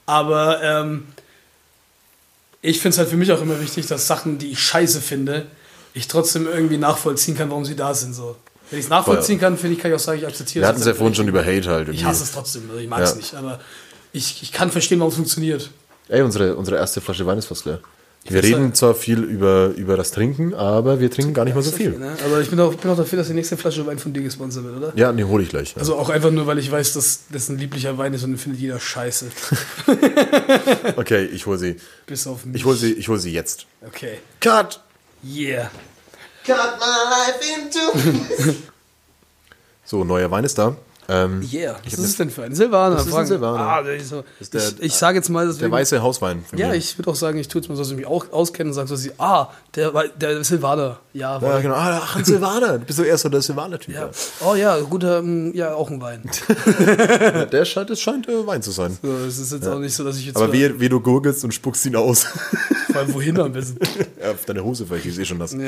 [0.06, 1.06] Aber ähm,
[2.60, 5.46] ich finde es halt für mich auch immer wichtig, dass Sachen, die ich scheiße finde,
[5.94, 8.14] ich trotzdem irgendwie nachvollziehen kann, warum sie da sind.
[8.14, 8.36] So.
[8.72, 10.68] Wenn ich es nachvollziehen kann, finde ich, kann ich auch sagen, ich akzeptiere Wir es
[10.70, 11.82] hatten es ja vorhin schon über Hate halt.
[11.88, 12.04] Ich irgendwie.
[12.06, 13.16] hasse es trotzdem, also ich mag es Ja.
[13.16, 13.60] nicht, aber
[14.12, 15.70] ich, ich kann verstehen, warum es funktioniert.
[16.08, 17.78] Ey, unsere, unsere erste Flasche Wein ist fast leer.
[18.24, 21.62] Wir würd reden zwar viel über, über das Trinken, aber wir trinken gar nicht mal
[21.62, 21.98] so viel.
[21.98, 22.16] Ne?
[22.24, 24.62] Aber ich bin auch, bin auch dafür, dass die nächste Flasche Wein von dir gesponsert
[24.64, 24.92] wird, oder?
[24.94, 25.72] Ja, nee, hole ich gleich.
[25.72, 25.78] Ja.
[25.78, 28.38] Also auch einfach nur, weil ich weiß, dass das ein lieblicher Wein ist und den
[28.38, 29.26] findet jeder scheiße.
[30.96, 31.76] Okay, ich hole sie.
[32.06, 32.56] Bis auf mich.
[32.56, 33.66] Ich hole sie, ich hol sie jetzt.
[33.86, 34.18] Okay.
[34.40, 34.80] Cut!
[35.24, 35.70] Yeah.
[39.84, 40.76] So, neuer Wein ist da.
[41.08, 41.76] Ähm, Yeah.
[41.84, 42.96] Was ist es denn für ein Silvaner?
[42.96, 43.58] Das ist ein Silvaner.
[43.58, 46.44] Ah, der ist so, ist der- ich ich sage jetzt mal, der deswegen, weiße Hauswein.
[46.56, 46.74] Ja, mir.
[46.76, 48.74] ich würde auch sagen, ich tue es mal so, dass ich mich auch auskenne und
[48.74, 49.90] sage so, ah, der,
[50.20, 50.98] der Silvaner.
[51.12, 51.74] Ja, Ja, genau.
[51.74, 52.78] Ah, ach, ein Silvaner.
[52.78, 53.94] Du bist so erst so der Silvaner-Typ.
[53.94, 54.10] ja.
[54.40, 56.22] Oh ja, guter, mm, ja, auch ein Wein.
[56.78, 57.44] Ja.
[57.52, 58.96] Der scheint, das scheint äh, Wein zu sein.
[59.02, 61.44] So, es ist jetzt auch nicht so, dass ich jetzt Aber wie, wie du gurgelst
[61.44, 62.24] und spuckst ihn aus.
[62.92, 63.78] vor allem wohin am besten.
[64.22, 65.52] ja, auf deine Hose vielleicht, ich sehe schon das.
[65.52, 65.58] Ja.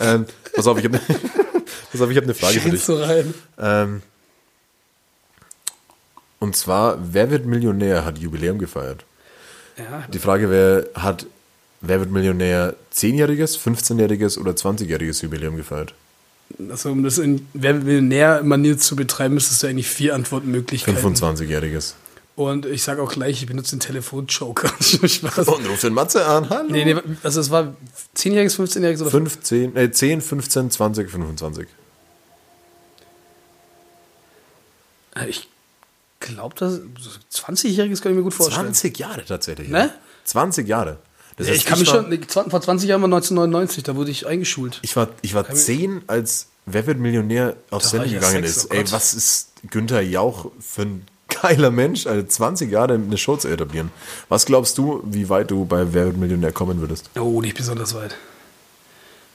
[0.00, 1.00] Ähm, pass auf, ich habe
[1.92, 2.84] pass auf, ich hab eine Frage für dich.
[2.84, 3.34] Scheinst so rein.
[3.58, 4.02] Ähm,
[6.44, 9.04] und zwar, wer wird Millionär hat Jubiläum gefeiert?
[9.76, 11.26] Ja, Die Frage wäre, hat
[11.86, 15.94] Wer wird Millionär 10-jähriges, 15-jähriges oder 20-jähriges Jubiläum gefeiert?
[16.70, 21.14] also um das in Wer wird Millionär-Manier zu betreiben, müsstest du eigentlich vier Antwortmöglichkeiten.
[21.14, 21.94] 25-jähriges.
[22.36, 24.68] Und ich sage auch gleich, ich benutze den Telefonjoker.
[25.46, 26.70] Und ruf den Matze an, hallo.
[26.70, 27.74] Nee, nee, also es war
[28.16, 31.68] 10-jähriges, 15-jähriges oder 15, äh, 10, 15, 20, 25.
[35.16, 35.48] Äh, Ich
[36.24, 36.80] glaube, das
[37.32, 38.66] 20-jähriges kann ich mir gut vorstellen.
[38.66, 39.68] 20 Jahre tatsächlich.
[39.68, 39.78] Ne?
[39.78, 39.90] Ja.
[40.24, 40.98] 20 Jahre.
[41.36, 44.26] Das heißt, Ich kann mich war, schon, vor 20 Jahren war 1999, da wurde ich
[44.26, 44.78] eingeschult.
[44.82, 48.70] Ich war, ich war 10, als Wer wird Millionär auf Sendung ich gegangen sechs, ist.
[48.70, 51.06] oh Ey, was ist Günther Jauch für ein
[51.42, 53.90] geiler Mensch, also 20 Jahre eine Show zu etablieren.
[54.28, 57.10] Was glaubst du, wie weit du bei Wer wird Millionär kommen würdest?
[57.16, 58.16] Oh, nicht besonders weit.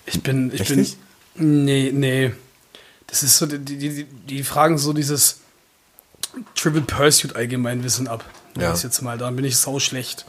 [0.06, 0.80] Ich bin, ich Echt bin.
[0.80, 0.98] nicht?
[1.36, 2.32] Nee, nee.
[3.06, 5.42] Das ist so, die, die, die fragen so dieses
[6.56, 8.24] Triple Pursuit Allgemeinwissen ab.
[8.58, 8.72] Ja.
[8.72, 10.26] Das jetzt mal, da bin ich sau schlecht.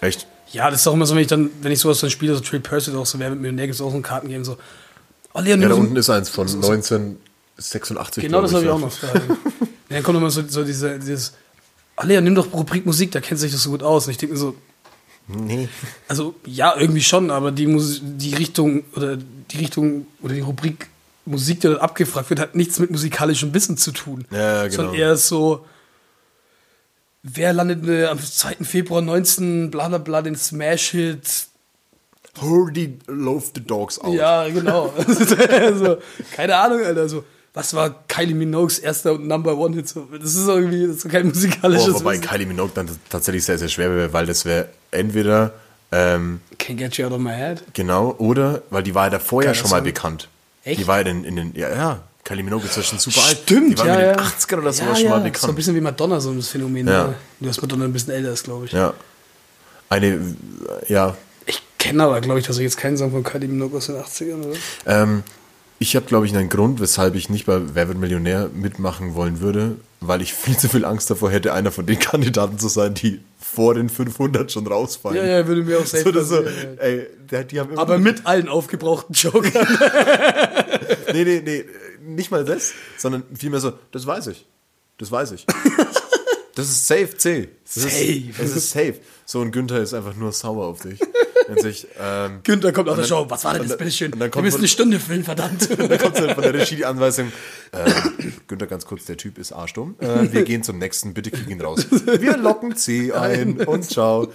[0.00, 0.26] Echt?
[0.50, 2.40] Ja, das ist auch immer so, wenn ich dann, wenn ich sowas dann spiele, so
[2.40, 4.58] Triple Pursuit, auch so, wer mit Millionär gibt es auch so ein Kartengame, so.
[5.34, 8.22] Oh, Leon, Ja, da so- unten ist eins von 1986.
[8.24, 8.92] Genau, das habe ich auch noch.
[9.02, 9.08] ja,
[9.88, 11.32] dann kommt immer so, so diese, dieses,
[11.96, 14.06] oh Leon, nimm doch Rubrik Musik, da kennt sich das so gut aus.
[14.06, 14.54] Und ich denke mir so,
[15.28, 15.68] Nee.
[16.08, 20.88] Also ja, irgendwie schon, aber die, Mus die Richtung oder die Richtung oder die Rubrik
[21.24, 24.26] Musik, die dort abgefragt wird, hat nichts mit musikalischem Wissen zu tun.
[24.30, 24.74] Ja, genau.
[24.74, 25.64] Sondern eher so,
[27.22, 28.56] wer landet äh, am 2.
[28.62, 31.46] Februar 19, bla bla bla, den Smash-Hit.
[32.40, 34.14] Hurdy loaf the dogs out.
[34.14, 34.92] Ja, genau.
[35.50, 35.98] also,
[36.34, 37.08] keine Ahnung, Alter.
[37.08, 39.94] So, was war Kylie Minogues erster und Number One Hit?
[40.18, 42.24] Das ist irgendwie das ist kein musikalisches Oh, wobei Wissen.
[42.24, 45.52] Kylie Minogue dann tatsächlich sehr, sehr schwer wäre, weil das wäre entweder
[45.92, 47.62] ähm, Can't get you out of my head.
[47.74, 50.28] genau oder weil die war ja davor ja schon mal bekannt.
[50.64, 50.80] Echt?
[50.80, 53.38] Die war ja in, in den ja ja Kylie Minogue ist ja schon super alt.
[53.42, 54.30] Stimmt, Die war ja, in den ja.
[54.30, 55.10] 80ern oder so ja, schon ja.
[55.10, 55.56] mal So ein bekannt.
[55.56, 56.86] bisschen wie Madonna, so ein Phänomen.
[56.86, 57.08] Ja.
[57.08, 57.14] Ne?
[57.40, 58.72] Du hast Madonna ein bisschen älter ist, glaube ich.
[58.72, 58.94] Ja.
[59.88, 60.36] Eine
[60.88, 63.86] ja Ich kenne aber, glaube ich, dass ich jetzt keinen Song von Kylie Minogue aus
[63.86, 64.56] den 80ern, oder?
[64.86, 65.24] Ähm,
[65.80, 69.40] ich habe, glaube ich, einen Grund, weshalb ich nicht bei Wer wird Millionär mitmachen wollen
[69.40, 72.94] würde, weil ich viel zu viel Angst davor hätte, einer von den Kandidaten zu sein,
[72.94, 75.16] die vor den 500 schon rausfallen.
[75.16, 76.42] Ja, ja, würde mir auch safe So, das so,
[76.78, 77.06] ey,
[77.50, 79.52] die haben Aber mit allen aufgebrauchten Jokern.
[81.12, 81.64] Nee, nee, nee,
[82.00, 84.46] nicht mal das, sondern vielmehr so, das weiß ich.
[84.96, 85.46] Das weiß ich.
[86.54, 87.48] Das ist safe C.
[87.64, 88.04] Das Safe.
[88.04, 88.96] Ist, das ist safe.
[89.24, 91.00] So, und Günther ist einfach nur sauer auf dich.
[91.48, 93.20] Und sich, ähm, Günther kommt aus der Und Show.
[93.22, 93.76] dann- Was war denn und das?
[93.78, 94.12] dann- Bitteschön.
[94.12, 95.68] und dann Wir kommt müssen eine Stunde füllen, verdammt.
[95.78, 97.32] da kommt dann von der Regie die Anweisung,
[97.72, 97.90] äh,
[98.48, 99.94] Günther, ganz kurz, der Typ ist arschdumm.
[100.00, 101.86] Äh, wir gehen zum nächsten, bitte krieg ihn raus.
[102.20, 104.28] Wir locken C ein und ciao.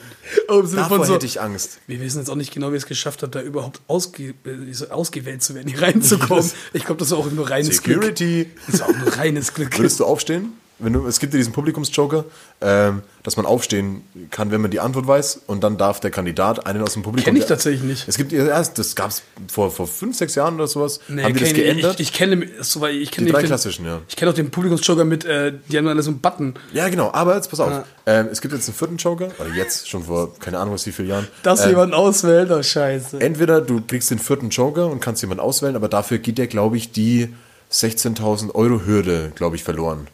[0.49, 1.80] Oh, im Sinne Davor so, hätte ich Angst.
[1.88, 5.43] wir wissen jetzt auch nicht genau, wie es geschafft hat, da überhaupt ausge äh, ausgewählt
[5.43, 6.49] zu werden, hier reinzukommen.
[6.74, 8.03] Ich glaube, das ist auch nur reines Glück.
[8.03, 8.49] Security.
[8.66, 9.78] Das ist auch nur reines Glück.
[9.78, 10.53] Würdest du aufstehen?
[10.80, 12.26] Wenn du, es gibt ja diesen Publikumsjoker,
[12.62, 14.02] ähm, dass man aufstehen
[14.32, 17.26] kann, wenn man die Antwort weiß und dann darf der Kandidat einen aus dem Publikum...
[17.34, 18.08] Kenn ich tatsächlich nicht.
[18.08, 21.00] Es gibt, ja, das gab es vor, vor fünf, sechs Jahren oder sowas.
[21.08, 22.00] Nee, haben die das geändert?
[22.00, 24.02] Ich, ich kenne so, weil ich kenne Die den drei Film- klassischen, ja.
[24.08, 26.54] Ich kenne auch den Publikumsjoker mit, äh, die haben alle so einen Button.
[26.74, 27.72] ja, genau, aber jetzt pass auf.
[27.72, 27.86] Ja.
[28.06, 30.92] Ähm, es gibt jetzt einen vierten Joker, oder jetzt, schon vor keine Ahnung was wie
[30.92, 31.28] viele Jahren.
[31.44, 33.20] Dass Ähm, jemand auswählt, oh scheiße.
[33.20, 36.78] Entweder du kriegst den vierten Joker und kannst jemanden auswählen, aber dafür geht der, glaube
[36.78, 37.34] ich, die
[37.72, 40.08] 16.000 Euro Hürde, glaube ich, verloren.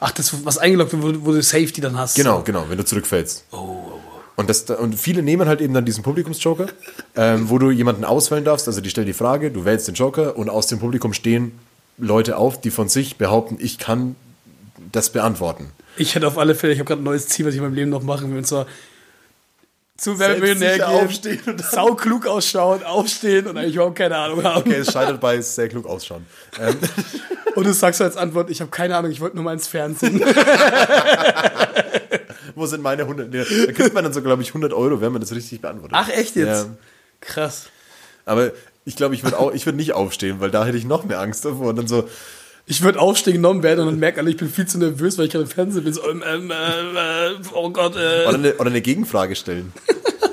[0.00, 2.16] Ach, das, was eingeloggt wird, wo, wo du Safety dann hast.
[2.16, 3.44] Genau, genau, wenn du zurückfällst.
[4.36, 6.68] Und, das, und viele nehmen halt eben dann diesen Publikumsjoker,
[7.14, 8.68] ähm, wo du jemanden auswählen darfst.
[8.68, 11.52] Also die stellen die Frage, du wählst den Joker und aus dem Publikum stehen
[11.98, 14.16] Leute auf, die von sich behaupten, ich kann
[14.92, 15.70] das beantworten.
[15.96, 17.74] Ich hätte auf alle Fälle, ich habe gerade ein neues Ziel, was ich in meinem
[17.74, 18.38] Leben noch machen will.
[18.38, 18.66] Und zwar
[20.00, 23.96] zu Wer wird Selbstsicher Millionär aufstehen gehen, und dann- sauklug ausschauen, aufstehen und eigentlich überhaupt
[23.96, 24.60] keine Ahnung haben.
[24.60, 26.26] Okay, es scheitert bei sehr klug ausschauen.
[26.58, 26.76] Ähm,
[27.56, 30.20] Und du sagst als Antwort, ich habe keine Ahnung, ich wollte nur mal ins Fernsehen.
[32.54, 33.28] wo sind meine 100?
[33.28, 35.96] Nee, da kriegt man dann so, glaube ich, 100 Euro, wenn man das richtig beantwortet.
[35.98, 36.46] Ach, echt jetzt?
[36.46, 36.66] Ja.
[37.20, 37.66] Krass.
[38.24, 38.52] Aber
[38.84, 41.70] ich glaube, ich würde würde nicht aufstehen, weil da hätte ich noch mehr Angst davor.
[41.70, 42.08] Und dann so,
[42.70, 45.24] Ich würde aufstehen genommen werden und dann merke alle, ich bin viel zu nervös, weil
[45.24, 45.92] ich gerade im Fernsehen bin.
[45.92, 48.28] So, ähm, ähm, äh, oh Gott, äh.
[48.28, 49.72] oder eine, oder eine Gegenfrage stellen.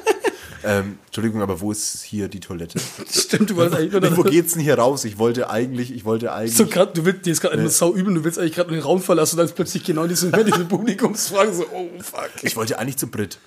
[0.64, 2.80] ähm, Entschuldigung, aber wo ist hier die Toilette?
[3.12, 5.04] Stimmt, du wolltest eigentlich nur wo geht's denn hier raus?
[5.06, 6.56] Ich wollte eigentlich, ich wollte eigentlich.
[6.56, 8.84] so grad, du willst dir ist gerade eine Sau üben, du willst eigentlich gerade den
[8.84, 12.30] Raum verlassen und dann ist plötzlich genau diese, diese Publikumsfrage so, oh fuck.
[12.44, 13.40] ich wollte eigentlich zu Brit.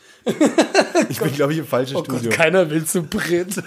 [1.09, 2.31] Ich bin, glaube ich, im falschen Oh Gott, Studio.
[2.37, 3.63] keiner will zu Brit.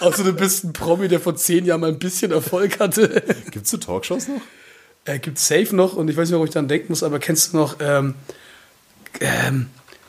[0.00, 3.22] Außer du bist ein Promi, der vor zehn Jahren mal ein bisschen Erfolg hatte.
[3.50, 4.40] Gibt's so Talkshows noch?
[5.04, 7.52] äh, gibt Safe noch und ich weiß nicht, warum ich daran denken muss, aber kennst
[7.52, 8.14] du noch ähm,
[9.20, 9.66] ähm,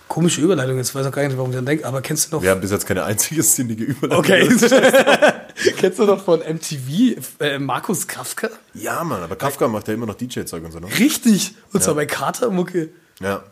[0.07, 2.43] komische Überleitung, jetzt weiß auch gar nicht, warum ich daran denke, aber kennst du noch
[2.43, 4.19] Wir haben bis jetzt keine einzige sinnige Überleitung.
[4.19, 4.47] Okay.
[5.77, 8.49] Kennst du noch von MTV äh, Markus Kafka?
[8.73, 10.87] Ja, Mann, aber Kafka macht ja immer noch DJ-Zeug und so, ne?
[10.97, 11.53] Richtig.
[11.71, 11.97] Und zwar Ja.
[11.97, 12.89] bei Katermucke.
[13.19, 13.43] Ja.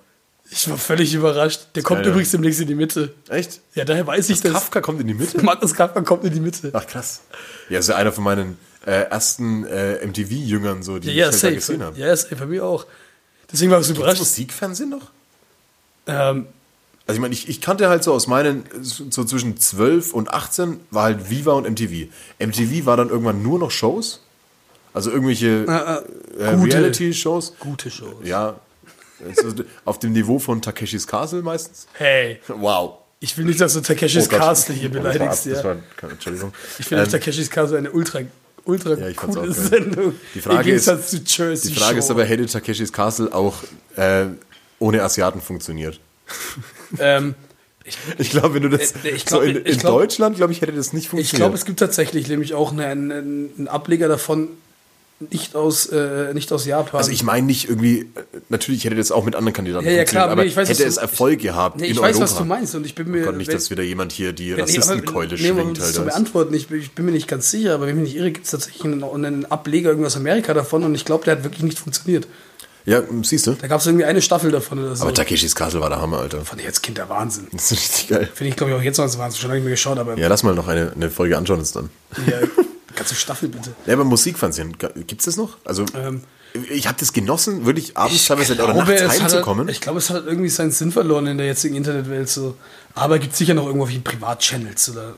[0.50, 1.68] Ich war völlig überrascht.
[1.76, 2.12] Der kommt ja.
[2.12, 3.14] übrigens demnächst in die Mitte.
[3.30, 3.62] Echt?
[3.74, 4.52] Ja, daher weiß ich das.
[4.52, 5.42] Kafka kommt in die Mitte?
[5.44, 6.72] Markus Kafka kommt in die Mitte.
[6.74, 7.22] Ach, krass.
[7.70, 11.56] Ja, ist ja einer von meinen äh, ersten äh, MTV-Jüngern, so, die Ja, ich halt
[11.56, 11.98] gesehen habe.
[11.98, 12.86] Ja, safe, bei mir auch.
[13.52, 14.20] Deswegen war ich so überrascht.
[14.20, 15.12] Musikfernsehen noch?
[16.08, 16.48] Ähm,
[17.08, 20.80] Also ich meine, ich, ich kannte halt so aus meinen, so zwischen 12 und 18
[20.90, 22.10] war halt Viva und MTV.
[22.40, 24.22] MTV war dann irgendwann nur noch Shows.
[24.94, 25.66] Also irgendwelche
[26.38, 27.54] äh, äh, gute- Reality-Shows.
[27.60, 28.16] gute Shows.
[28.26, 28.60] Ja.
[29.86, 31.88] Auf dem Niveau von Takeshis Castle meistens.
[31.94, 32.96] Hey, Wow.
[33.20, 34.38] ich will nicht, dass du Takeshis Oh.
[34.38, 35.48] Castle hier Das war beleidigst.
[35.48, 35.64] ab- das Ja.
[36.02, 36.54] war, Entschuldigung.
[36.80, 38.20] Ich finde Ähm, Takeshis Castle eine ultra,
[38.66, 39.52] ultra Ja, ich coole.
[39.54, 40.14] Sendung.
[40.36, 43.56] Die Frage ist- die Frage ist aber, hätte Takeshis Castle auch
[43.96, 44.26] äh,
[44.80, 46.00] ohne Asiaten funktioniert?
[47.00, 47.36] ähm,
[47.84, 50.38] ich, Ich glaube, wenn du das Äh, ich glaub- so in, ich in glaub- Deutschland,
[50.38, 51.38] glaube ich, hätte das nicht Ich funktioniert.
[51.42, 53.12] glaube, es gibt tatsächlich nämlich auch eine, einen,
[53.58, 54.50] einen Ableger davon,
[55.30, 56.98] nicht aus, äh, nicht aus Japan.
[57.00, 58.06] Also ich meine nicht irgendwie, äh,
[58.50, 60.80] natürlich hätte das auch mit anderen Kandidaten Ja, ja, klar, aber nee, ich weiß, hätte
[60.84, 62.24] was es du- Erfolg gehabt nee, in ich weiß, Europa.
[62.32, 63.24] was du meinst und ich bin mir.
[63.24, 65.78] Gott, nicht, wenn- dass wieder jemand hier die wenn- nee, Rassistenkeule nee, schwingt.
[65.78, 65.96] das Halt.
[65.96, 68.20] zu beantworten, ich, bin- ich bin mir nicht ganz sicher, aber wenn ich mich nicht
[68.20, 71.44] irre, gibt es tatsächlich einen, einen Ableger irgendwas Amerika davon und ich glaube, der hat
[71.44, 72.28] wirklich nicht funktioniert.
[72.84, 73.52] Ja, siehst du.
[73.54, 75.04] Da gab es irgendwie eine Staffel davon oder so.
[75.04, 76.42] Aber Takeshis Castle war der Hammer, Alter.
[76.44, 77.46] Fand ich als Kind der Wahnsinn.
[77.52, 78.28] Das ist richtig geil.
[78.34, 79.40] Finde ich, glaube ich, auch jetzt noch als Wahnsinn.
[79.40, 81.72] Schon lange nicht mehr geschaut, aber Ja, lass mal noch eine, eine Folge anschauen uns
[81.74, 81.92] dann.
[82.26, 82.40] ja,
[82.96, 83.74] ganze Staffel bitte.
[83.86, 85.58] Ja, aber Musikfernsehen, gibt es das noch?
[85.66, 86.24] Also, Ähm,
[86.70, 89.70] ich habe das genossen, wirklich abends teilweise oder nachts es hat, heimzukommen.
[89.70, 92.28] ich glaube, es hat irgendwie seinen Sinn verloren in der jetzigen Internetwelt.
[92.28, 92.56] So.
[92.94, 95.16] Aber gibt sicher noch irgendwelche Privatchannels oder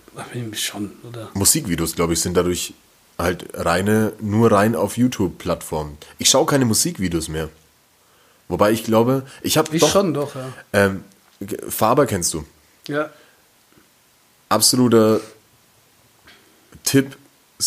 [0.53, 0.91] schon.
[1.07, 1.30] Oder?
[1.34, 2.74] Musikvideos, glaube ich, sind dadurch
[3.17, 5.97] halt reine, nur rein auf YouTube-Plattformen.
[6.19, 7.49] Ich schaue keine Musikvideos mehr.
[8.47, 10.53] Wobei ich glaube, ich habe Ich doch, schon, doch, ja.
[10.74, 11.03] Ähm,
[11.67, 12.45] Faber kennst du.
[12.88, 13.09] Ja.
[14.49, 15.19] Absoluter
[16.84, 17.17] Tipp,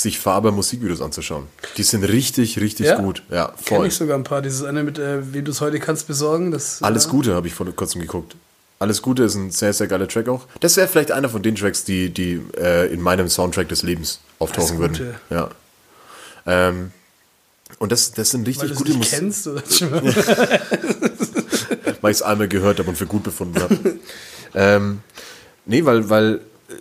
[0.03, 1.47] sich Faber Musikvideos anzuschauen.
[1.77, 3.01] Die sind richtig, richtig Ja?
[3.01, 3.23] gut.
[3.31, 3.87] Ja, Kenne voll.
[3.89, 4.43] ich sogar ein paar.
[4.43, 6.51] Dieses eine mit, äh, wie du es heute kannst besorgen.
[6.51, 8.37] Das, Alles äh, Gute habe ich vor kurzem geguckt.
[8.79, 10.47] Alles Gute ist ein sehr, sehr geiler Track auch.
[10.61, 14.21] Das wäre vielleicht einer von den Tracks, die, die äh, in meinem Soundtrack des Lebens
[14.39, 15.15] auftauchen Alles würden.
[15.29, 15.31] Gute.
[15.31, 15.49] Ja.
[16.47, 16.91] Ähm,
[17.79, 19.47] und das, das sind Weil richtig es gute Musik, kennst.
[19.47, 19.63] Oder?
[22.01, 23.79] weil ich es einmal gehört habe und für gut befunden habe.
[24.55, 25.01] ähm,
[25.65, 26.35] nee, weil, weil
[26.69, 26.73] äh,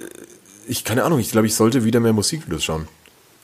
[0.68, 2.88] ich, keine Ahnung, ich glaube, ich sollte wieder mehr Musikvideos schauen.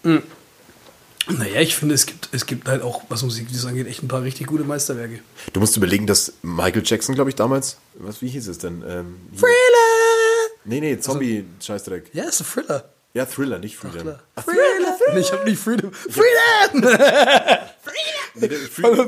[0.03, 4.23] Naja, ich finde, es gibt, es gibt halt auch, was Musikvideos angeht, echt ein paar
[4.23, 5.19] richtig gute Meisterwerke.
[5.53, 8.83] Du musst überlegen, dass Michael Jackson, glaube ich, damals, was, wie hieß es denn?
[8.87, 10.49] Ähm, Thriller!
[10.65, 12.09] nee, nee, Zombie-Scheißdreck.
[12.13, 12.89] Ja, ist ein Thriller.
[13.13, 13.99] Ja, Thriller, nicht Freedom.
[13.99, 14.23] Thriller.
[14.43, 14.97] Thriller.
[15.13, 15.91] Nee, ich habe nicht Freedom.
[15.91, 16.89] Freedom!
[18.35, 18.57] Nee, der-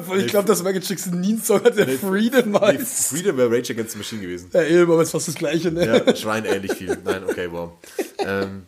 [0.09, 3.07] Weil ich glaube, dass Michael Jackson nie einen Song hat, der Freedom Nee, heißt.
[3.07, 4.49] Freedom wäre Rage Against the Machine gewesen.
[4.51, 6.03] Ja, eben, aber es ist fast das Gleiche, ne?
[6.05, 6.97] Ja, schreien ähnlich viel.
[7.05, 7.71] Nein, okay, wow.
[8.19, 8.65] Ähm,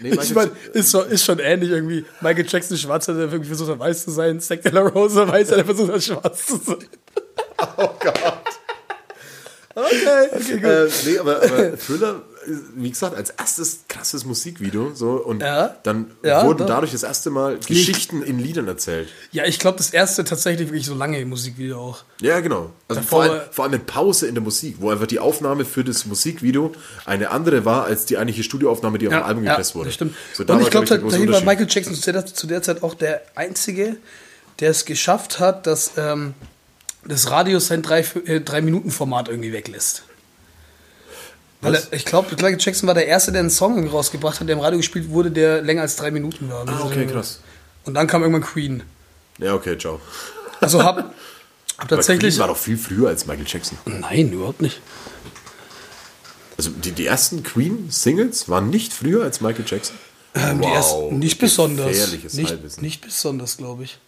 [0.00, 2.04] Nee, ich meine, ist, schon- ist schon ähnlich irgendwie.
[2.20, 4.40] Michael Jackson schwarz hat er irgendwie versucht, hat weiß zu sein.
[4.40, 6.76] Zack de la Rosa weiß, hat er versucht, hat schwarz zu sein.
[7.76, 8.42] oh Gott.
[9.74, 10.64] Okay, okay, gut.
[10.64, 12.22] Äh, nee, aber, aber Thriller,
[12.76, 14.94] wie gesagt, als erstes krasses Musikvideo.
[14.94, 15.76] So, und Ja.
[15.82, 16.66] dann Ja, wurden doch.
[16.66, 19.08] dadurch das erste Mal Geschichten in Liedern erzählt.
[19.32, 22.04] Ja, ich glaube, das erste tatsächlich wirklich so lange Musikvideo auch.
[22.20, 22.70] Ja, genau.
[22.88, 25.84] Also vor allem, vor allem mit Pause in der Musik, wo einfach die Aufnahme für
[25.84, 26.72] das Musikvideo
[27.04, 29.90] eine andere war als die eigentliche Studioaufnahme, die auf dem Album gepresst wurde.
[29.92, 30.14] Stimmt.
[30.34, 31.40] So, und ich glaube, glaub tatsächlich war.
[31.42, 33.96] Michael Jackson zu der, zu der Zeit auch der Einzige,
[34.60, 36.34] der es geschafft hat, dass ähm,
[37.04, 40.02] das Radio sein 3-Minuten-Format irgendwie weglässt.
[41.60, 44.60] Weil ich glaube, Michael Jackson war der Erste, der einen Song rausgebracht hat, der im
[44.60, 46.68] Radio gespielt wurde, der länger als drei Minuten war.
[46.68, 47.40] Ah, okay, krass.
[47.84, 48.82] Und dann kam irgendwann Queen.
[49.38, 50.00] Ja, okay, ciao.
[50.60, 50.98] Also hab,
[51.78, 52.34] hab tatsächlich.
[52.34, 53.78] Queen war doch viel früher als Michael Jackson.
[53.84, 54.80] Nein, überhaupt nicht.
[56.56, 59.96] Also die, die ersten Queen-Singles waren nicht früher als Michael Jackson?
[60.34, 62.12] Ähm, die ersten, nicht besonders.
[62.32, 62.82] Nicht, Halbwissen.
[62.82, 63.98] nicht besonders, glaube ich.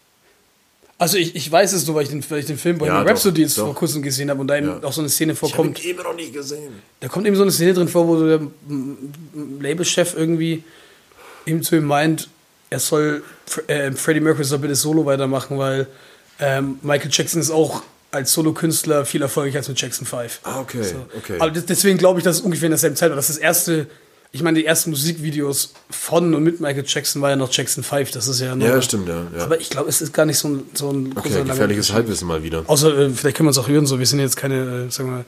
[1.01, 3.09] Also ich, ich weiß es nur, weil ich den, weil ich den Film Bohemian Ja,
[3.13, 3.67] Rhapsody jetzt doch.
[3.67, 4.83] vor kurzem gesehen habe und da eben Ja.
[4.83, 5.85] auch so eine Szene Ich habe ihn vorkommt.
[5.85, 6.73] immer noch nie gesehen.
[7.01, 8.41] Da kommt eben so eine Szene drin vor, wo so der
[9.61, 10.65] Labelchef irgendwie
[11.47, 12.29] ihm zu ihm meint,
[12.71, 13.23] er soll,
[13.69, 15.87] äh, Freddie Mercury soll bitte Solo weitermachen, weil
[16.41, 20.41] ähm, Michael Jackson ist auch als Solokünstler viel erfolgreicher als mit Jackson 5.
[20.43, 20.83] Ah, okay,
[21.17, 21.37] okay.
[21.39, 23.17] Aber des- deswegen glaube ich, dass es ungefähr in derselben Zeit war.
[23.17, 23.87] Das ist das erste,
[24.31, 28.11] ich meine, die ersten Musikvideos von und mit Michael Jackson war ja noch Jackson 5.
[28.11, 29.27] Das ist ja nur, Ja, stimmt, ja.
[29.37, 29.45] ja.
[29.45, 31.93] Aber ich glaube, es ist gar nicht so ein, so ein okay, gefährliches.
[31.93, 32.63] Halbwissen mal wieder.
[32.67, 35.09] Außer, äh, vielleicht können wir uns auch hören, so, wir sind jetzt keine, äh, sagen
[35.11, 35.25] wir mal,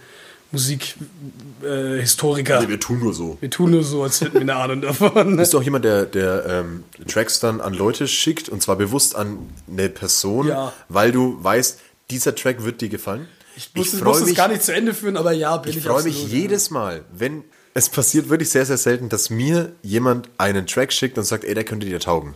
[1.62, 2.58] Musikhistoriker.
[2.58, 2.62] Äh.
[2.62, 3.38] Nee, wir tun nur so.
[3.40, 5.36] wir tun nur so, als hätten wir eine Ahnung davon.
[5.38, 9.14] Bist du auch jemand, der, der ähm, Tracks dann an Leute schickt und zwar bewusst
[9.16, 9.38] an
[9.70, 10.72] eine Person, Ja.
[10.88, 11.78] weil du weißt,
[12.10, 13.28] dieser Track wird dir gefallen?
[13.56, 15.78] Ich muss, freu muss es mich- gar nicht zu Ende führen, aber ja, bin ich,
[15.78, 17.44] Ich freue mich jedes Mal, wenn
[17.74, 21.54] es passiert wirklich sehr, sehr selten, dass mir jemand einen Track schickt und sagt, ey,
[21.54, 22.34] der könnte dir taugen.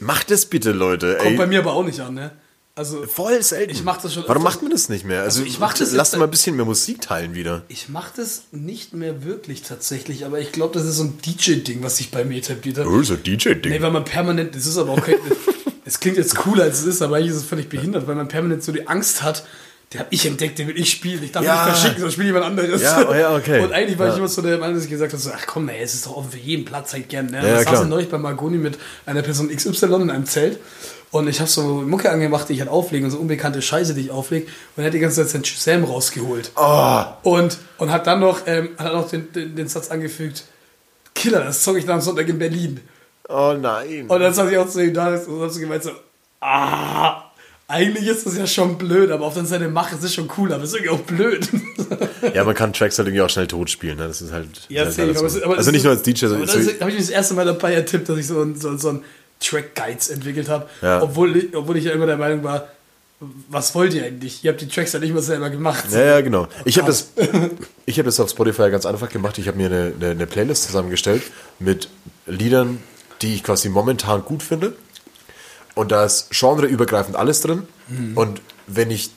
[0.00, 1.16] Macht das bitte, Leute.
[1.16, 1.36] Kommt Ey.
[1.36, 2.32] bei mir aber auch nicht an, ne?
[2.74, 3.72] Also, Voll selten.
[3.72, 5.22] Ich mach das schon Warum macht man das nicht mehr?
[5.22, 7.62] Also, ich mach das lass mal ein bisschen mehr Musik teilen wieder.
[7.68, 11.82] ich mache das nicht mehr wirklich tatsächlich, aber ich glaube, das ist so ein DJ-Ding,
[11.82, 12.86] was sich bei mir etabliert hat.
[12.86, 13.72] Oh, so DJ-Ding.
[13.72, 15.14] Nee, weil man permanent, das ist aber auch kein,
[15.86, 18.28] es klingt jetzt cooler als es ist, aber eigentlich ist es völlig behindert, weil man
[18.28, 19.46] permanent so die Angst hat,
[19.92, 21.22] der habe ich entdeckt, den will ich spielen.
[21.22, 21.64] Ich darf Ja.
[21.66, 22.82] nicht verschicken, sonst spielt jemand anderes.
[22.82, 23.60] Ja, oh ja, okay.
[23.60, 24.18] Und eigentlich war ich Ja.
[24.18, 26.16] immer so der Meinung, dass ich gesagt habe, so, ach komm, ey, es ist doch
[26.16, 27.26] offen für jeden Platz halt gern.
[27.26, 27.36] Ne?
[27.36, 27.76] Ja, klar.
[27.76, 30.58] saß ich neulich bei Margoni mit einer Person XY in einem Zelt
[31.12, 34.00] und ich habe so Mucke angemacht, die ich halt auflege und so unbekannte Scheiße, die
[34.02, 36.50] ich auflege und er hat die ganze Zeit seinen Shazam rausgeholt.
[36.56, 40.42] Oh, Und, und hat dann noch, ähm, hat dann noch den, den, den Satz angefügt,
[41.14, 42.80] Killer, das zocke ich dann am Sonntag in Berlin.
[43.28, 44.06] oh nein.
[44.08, 45.90] Und dann saß ich auch zu ihm da und hab so gemeint so,
[46.40, 47.25] ah,
[47.68, 50.52] eigentlich ist das ja schon blöd, aber auf der Seite mach es ist schon cool,
[50.52, 51.48] aber es ist irgendwie auch blöd.
[52.34, 53.98] Ja, man kann Tracks halt irgendwie auch schnell tot spielen.
[53.98, 54.08] Ne?
[54.08, 54.48] Das ist halt.
[54.68, 55.44] Ja, halt safe, aber so.
[55.44, 57.74] aber also nicht nur als DJ, sondern das so, habe ich das erste Mal dabei
[57.74, 59.04] ertippt, dass ich so, ein- so, so ein
[59.40, 60.68] Track-Guides entwickelt habe.
[60.82, 61.02] Ja.
[61.02, 62.66] Obwohl, ich- obwohl ich ja immer der Meinung war,
[63.48, 64.42] was wollt ihr eigentlich?
[64.44, 65.84] Ihr habt die Tracks ja nicht mal selber gemacht.
[65.92, 66.48] Ja, ja, genau.
[66.64, 67.10] Ich habe das,
[67.86, 69.38] ich hab das auf Spotify ganz einfach gemacht.
[69.38, 71.22] Ich habe mir eine, eine, eine Playlist zusammengestellt
[71.60, 71.88] mit
[72.26, 72.78] Liedern,
[73.22, 74.74] die ich quasi momentan gut finde.
[75.76, 77.68] Und da ist genreübergreifend alles drin.
[78.16, 79.10] Und wenn ich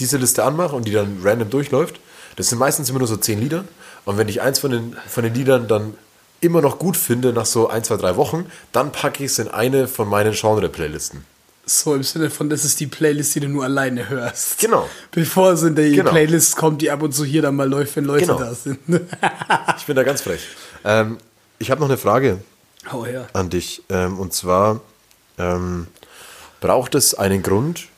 [0.00, 2.00] diese Liste anmache und die dann random durchläuft,
[2.36, 3.64] das sind meistens immer nur so zehn Lieder.
[4.04, 5.94] Und wenn ich eins von den, von den Liedern dann
[6.40, 9.48] immer noch gut finde, nach so ein, zwei, drei Wochen, dann packe ich es in
[9.48, 11.24] eine von meinen Genre-Playlisten.
[11.66, 14.58] So im Sinne von, das ist die Playlist, die du nur alleine hörst.
[14.58, 14.88] Genau.
[15.12, 16.10] Bevor es in die Genau.
[16.10, 18.38] Playlist kommt, die ab und zu hier dann mal läuft, wenn Leute Genau.
[18.38, 18.78] da sind.
[19.76, 20.40] Ich bin da ganz frech.
[20.84, 21.18] Ähm,
[21.58, 22.38] ich habe noch eine Frage.
[22.90, 23.28] Hau her.
[23.34, 23.82] an dich.
[23.90, 24.80] Ähm, und zwar
[25.40, 25.86] ähm,
[26.60, 27.88] braucht es einen Grund,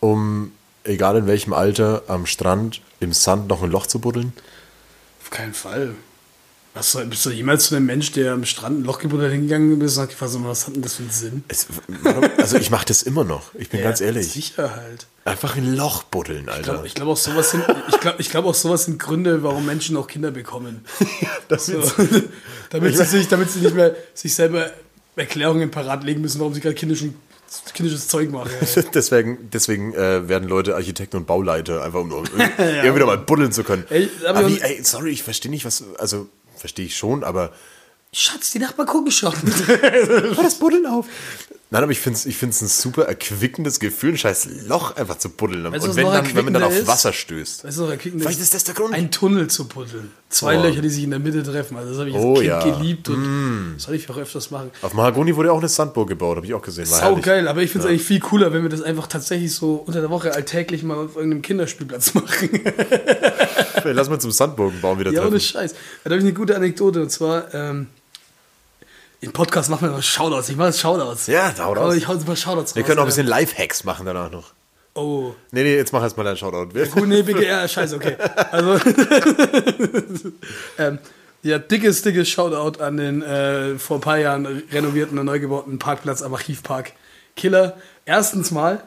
[0.00, 0.52] um,
[0.84, 4.32] egal in welchem Alter, am Strand im Sand noch ein Loch zu buddeln?
[5.22, 5.94] Auf keinen Fall.
[6.74, 9.96] Was bist du jemals zu einem Mensch, der am Strand ein Loch gebuddelt hingegangen ist
[9.96, 11.44] und so, was hat denn das für einen Sinn?
[11.48, 11.68] Es,
[12.36, 13.54] also ich mache das immer noch.
[13.54, 14.30] Ich bin ganz ehrlich.
[14.30, 15.06] Sicher halt.
[15.24, 16.72] Einfach ein Loch buddeln, Ich Alter.
[16.74, 19.64] glaube ich glaub auch, sowas sind, ich glaub, ich glaub auch, sowas sind Gründe, warum
[19.64, 20.84] Menschen auch Kinder bekommen.
[21.48, 21.80] Das So,
[22.70, 24.70] damit, sie sich, damit sie nicht mehr sich selber
[25.16, 27.14] Erklärungen parat legen müssen, warum sie gerade kindischen,
[27.74, 28.50] kindisches Zeug machen.
[28.94, 33.64] deswegen deswegen äh, werden Leute Architekten und Bauleiter, einfach um irgendwie wieder mal buddeln zu
[33.64, 33.84] können.
[33.90, 35.84] Ey, aber- aber wie, ey, sorry, ich verstehe nicht, was.
[35.98, 37.52] Also, verstehe ich schon, aber.
[38.18, 39.34] Schatz, die Nachbarn gucken schon.
[39.66, 41.06] Hör das Buddeln auf.
[41.68, 45.18] Nein, aber ich finde es ich find's ein super erquickendes Gefühl, ein scheiß Loch einfach
[45.18, 45.64] zu buddeln.
[45.70, 46.86] Weißt und wenn, dann, wenn man dann auf?
[46.86, 47.64] Wasser stößt.
[47.64, 48.94] Weißt du, Vielleicht ist das der Grund.
[48.94, 50.12] Ein Tunnel zu buddeln.
[50.28, 50.62] Zwei Oh.
[50.62, 51.76] Löcher, die sich in der Mitte treffen.
[51.76, 52.64] Also das habe ich als Oh, Kind ja.
[52.64, 52.78] Mm.
[52.78, 54.70] geliebt und das soll ich auch öfters machen.
[54.80, 56.88] Auf Mahagoni wurde auch eine Sandburg gebaut, habe ich auch gesehen.
[56.88, 57.24] War Sau herrlich.
[57.24, 60.00] geil, aber ich finde es eigentlich viel cooler, wenn wir das einfach tatsächlich so unter
[60.00, 62.60] der Woche alltäglich mal auf irgendeinem Kinderspielplatz machen.
[63.84, 65.44] Lass mal zum Sandburgenbauen wieder ja, ohne treffen.
[65.44, 65.74] Scheiß.
[66.04, 67.88] Da habe ich eine gute Anekdote und zwar, ähm,
[69.20, 70.48] Im Podcast machen wir mal Shoutouts.
[70.50, 71.26] Ich mache Shoutouts.
[71.26, 71.94] Ja, raus.
[71.94, 74.52] Ich hau jetzt mal Shoutouts Wir raus, können auch ein bisschen Live-Hacks machen danach noch.
[74.94, 75.34] Oh.
[75.50, 76.74] Nee, nee, jetzt mach erst mal deinen Shoutout.
[76.74, 78.16] Wir- Gut, nee, BGR, scheiße, okay.
[78.50, 78.78] Also,
[80.78, 80.98] ähm,
[81.42, 85.78] ja, dickes, dickes Shoutout an den äh, vor ein paar Jahren renovierten und neu gebauten
[85.78, 86.92] Parkplatz am Archivpark
[87.36, 87.76] Killer.
[88.06, 88.82] Erstens mal,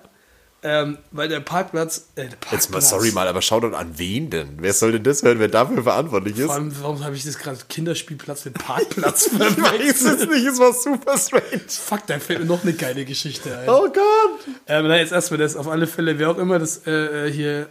[0.62, 4.30] ähm, weil der Parkplatz, äh, der Parkplatz Jetzt mal, sorry mal, aber Shoutout an wen
[4.30, 4.58] denn?
[4.58, 6.48] Wer soll denn das hören, wer dafür verantwortlich ist?
[6.48, 10.60] Vor allem, warum habe ich das gerade Kinderspielplatz mit Parkplatz Ich weiß es nicht, es
[10.60, 11.64] war super strange.
[11.68, 13.70] Fuck, da fällt mir noch eine geile Geschichte ein.
[13.70, 14.56] Oh Gott.
[14.68, 15.56] Ähm, na, jetzt erstmal das.
[15.56, 17.70] Auf alle Fälle, wer auch immer das äh, äh, hier,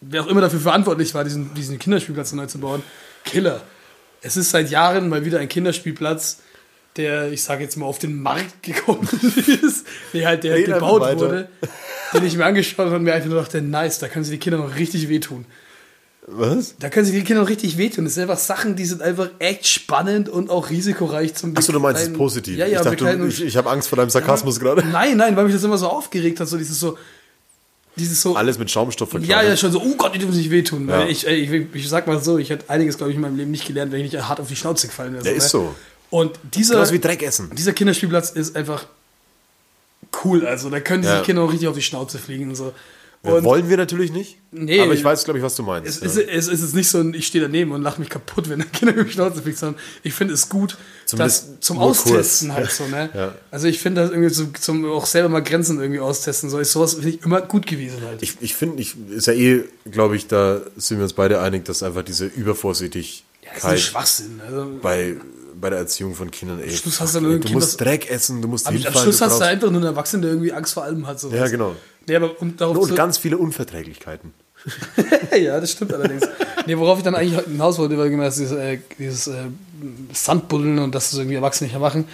[0.00, 2.82] wer auch immer dafür verantwortlich war, diesen, diesen Kinderspielplatz neu zu bauen,
[3.24, 3.60] Killer.
[4.22, 6.40] Es ist seit Jahren mal wieder ein Kinderspielplatz,
[6.96, 9.08] der, ich sage jetzt mal, auf den Markt gekommen
[9.62, 11.48] ist, der halt der Red einfach gebaut wurde,
[12.14, 14.40] den ich mir angeschaut habe und mir einfach nur dachte, nice, da können sich die
[14.40, 15.44] Kinder noch richtig wehtun.
[16.26, 16.76] Was?
[16.78, 18.04] Da können sich die Kinder noch richtig wehtun.
[18.04, 21.80] Das sind einfach Sachen, die sind einfach echt spannend und auch risikoreich zum Achso, du
[21.80, 22.56] meinst es positiv.
[22.56, 24.84] Ja, ja, ich dachte, du, ich, ich habe Angst vor deinem Sarkasmus gerade.
[24.86, 26.96] Nein, nein, weil mich das immer so aufgeregt hat, so dieses so,
[27.96, 28.36] dieses so.
[28.36, 29.50] Alles mit Schaumstoff ja, verkleidet.
[29.50, 30.88] ja, schon so, oh Gott, die dürfen sich wehtun.
[30.88, 31.06] Ja.
[31.06, 33.66] Ich, ich, ich sag mal so, ich hätte einiges, glaube ich, in meinem Leben nicht
[33.66, 35.24] gelernt, wenn ich nicht hart auf die Schnauze gefallen wäre.
[35.24, 35.38] Der ne?
[35.38, 35.74] ist so.
[36.10, 38.86] Und dieser, dieser Kinderspielplatz ist einfach
[40.24, 40.46] cool.
[40.46, 41.22] Also da können diese Ja.
[41.22, 42.72] Kinder auch richtig auf die Schnauze fliegen und so.
[43.22, 44.38] Ja, Und wollen wir natürlich nicht.
[44.50, 44.80] Nee.
[44.80, 46.02] aber ich weiß, glaube ich, was du meinst.
[46.02, 46.22] es, ja.
[46.22, 48.72] ist, es ist nicht so ein, ich stehe daneben und lache mich kaputt, wenn ein
[48.72, 52.58] Kind auf die Schnauze fliegt, sondern ich finde es gut, Zumindest das zum Austesten kurz.
[52.58, 53.10] halt so, ne?
[53.12, 53.34] Ja.
[53.50, 56.72] Also ich finde das irgendwie zum, zum auch selber mal Grenzen irgendwie austesten, so ist
[56.72, 58.22] sowas finde ich immer gut gewesen halt.
[58.22, 61.66] Ich, ich finde, ich, ist ja eh, glaube ich, da sind wir uns beide einig,
[61.66, 64.40] dass einfach diese Übervorsichtigkeit ja, das ist ein Schwachsinn.
[64.46, 65.16] Also, bei,
[65.60, 66.70] bei der Erziehung von Kindern, ey.
[66.70, 69.04] Schluss hast du ey, du Kind, musst Dreck essen, du musst aber am hinfallen.
[69.04, 71.20] Schluss du hast du einfach nur einen Erwachsenen, der irgendwie Angst vor allem hat.
[71.20, 71.30] So.
[71.30, 71.76] Ja, genau.
[72.06, 74.32] Nee, aber um darauf Und ganz viele Unverträglichkeiten.
[75.40, 76.26] ja, das stimmt allerdings.
[76.66, 78.06] nee, worauf ich dann eigentlich hinaus wollte, war
[78.38, 79.44] dieses, äh, dieses äh,
[80.12, 82.06] Sandbuddeln und das irgendwie Erwachsene nicht mehr machen.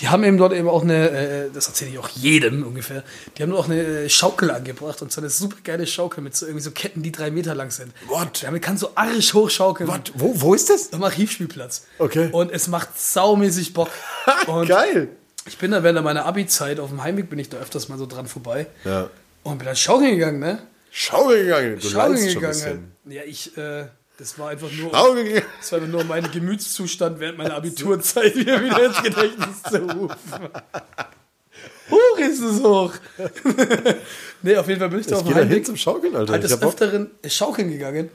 [0.00, 3.04] Die haben eben dort eben auch eine, äh, das erzähle ich auch jedem ungefähr,
[3.36, 6.34] die haben dort auch eine äh, Schaukel angebracht und so eine super geile Schaukel mit
[6.34, 7.92] so irgendwie so Ketten, die drei Meter lang sind.
[8.08, 8.42] What?
[8.42, 9.88] Damit kannst du arisch hochschaukeln.
[9.88, 10.12] What?
[10.16, 10.92] Wo, wo ist das?
[10.92, 11.86] Am Archivspielplatz.
[11.98, 12.28] Okay.
[12.32, 13.88] Und es macht saumäßig Bock.
[14.66, 15.08] Geil.
[15.46, 18.06] ich bin da während meiner Abi-Zeit auf dem Heimweg bin ich da öfters mal so
[18.06, 18.66] dran vorbei.
[18.84, 19.10] Ja.
[19.44, 20.58] Und bin dann schaukeln gegangen, ne?
[20.90, 21.78] Schaukeln gegangen.
[21.78, 22.94] Du Schaukeln leinst schon ein gegangen.
[23.04, 23.12] bisschen.
[23.12, 23.86] Ja, ich, äh,
[24.18, 24.90] das war einfach nur.
[24.92, 30.48] Das war nur mein Gemütszustand während meiner Abiturzeit wieder, wieder ins Gedächtnis zu rufen.
[31.90, 32.92] Hoch ist es hoch.
[34.42, 36.32] nee, auf jeden Fall bin ich da auf dem Heimweg zum Schaukeln, Alter.
[36.32, 36.62] halt Ich des.
[36.62, 38.10] Öfteren schaukeln gegangen.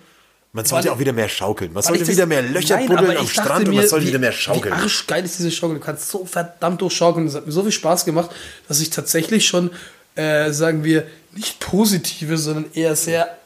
[0.51, 1.71] Man sollte Weil- auch wieder mehr schaukeln.
[1.73, 4.09] Man sollte das- wieder mehr Löcher Nein, buddeln am Strand und mir, man sollte wie-
[4.09, 4.73] wieder mehr Wie schaukeln.
[4.73, 5.77] arschgeil ist diese Schaukel.
[5.77, 7.27] Du kannst so verdammt durchschaukeln.
[7.27, 8.31] Das hat mir so viel Spaß gemacht,
[8.67, 9.69] dass ich tatsächlich schon,
[10.15, 13.37] äh, sagen wir, nicht positive, sondern eher sehr,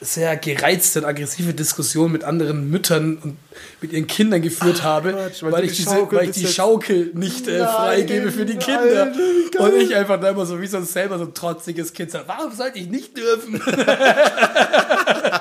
[0.00, 3.36] sehr gereizte und aggressive Diskussionen mit anderen Müttern und
[3.80, 6.46] mit ihren Kindern geführt habe, Quatsch, weil weil, ich die diese, Schaukel weil ich die
[6.46, 9.12] Schaukel nicht äh, Nein, freigebe für die Kinder.
[9.12, 9.12] Geil.
[9.58, 12.52] und ich einfach da immer so wie so selber so ein trotziges Kind sage, warum
[12.52, 13.60] sollte ich nicht dürfen?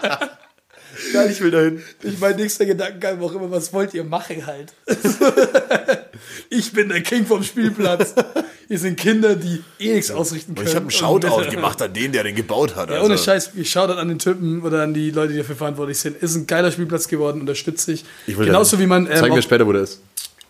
[1.17, 1.83] Geil, ich will dahin.
[2.03, 4.73] Ich mein nächster Gedankengang war auch immer, was wollt ihr machen halt?
[6.49, 8.13] ich bin der King vom Spielplatz.
[8.67, 10.67] Hier sind Kinder, die eh nichts ausrichten Und können.
[10.67, 12.89] ich habe einen Shoutout gemacht an den, der den gebaut hat.
[12.89, 13.05] Ja, also.
[13.05, 15.97] ohne Scheiß, ich schaue dann an den Typen oder an die Leute, die dafür verantwortlich
[15.99, 16.21] sind.
[16.21, 18.03] Ist ein geiler Spielplatz geworden, unterstütze ich.
[18.25, 20.01] Ich will Genauso wie man ähm, mir auch, später, wo der ist.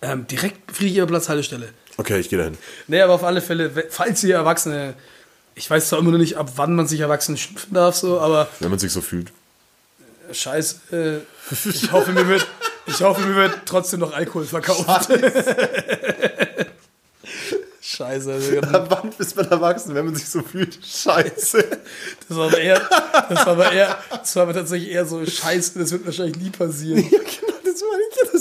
[0.01, 1.69] ähm, direkt Friedrichshainer Haltestelle.
[1.97, 2.57] Okay, ich gehe dahin.
[2.87, 4.95] Nee, aber auf alle Fälle, falls ihr Erwachsene,
[5.53, 8.69] ich weiß zwar immer noch nicht, ab wann man sich schimpfen darf, so, aber Wenn
[8.69, 9.31] man sich so fühlt.
[10.31, 11.19] Scheiße, äh,
[11.69, 12.47] ich hoffe, mir wird,
[12.85, 15.09] ich hoffe, mir wird trotzdem noch Alkohol verkauft.
[17.81, 20.77] Scheiße, also, Wann ist man erwachsen, wenn man sich so fühlt?
[20.85, 21.65] Scheiße.
[22.27, 22.81] das war aber eher,
[23.29, 26.49] das war aber eher, das war aber tatsächlich eher so Scheiße, das wird wahrscheinlich nie
[26.49, 27.03] passieren.
[27.09, 27.56] Ja, genau,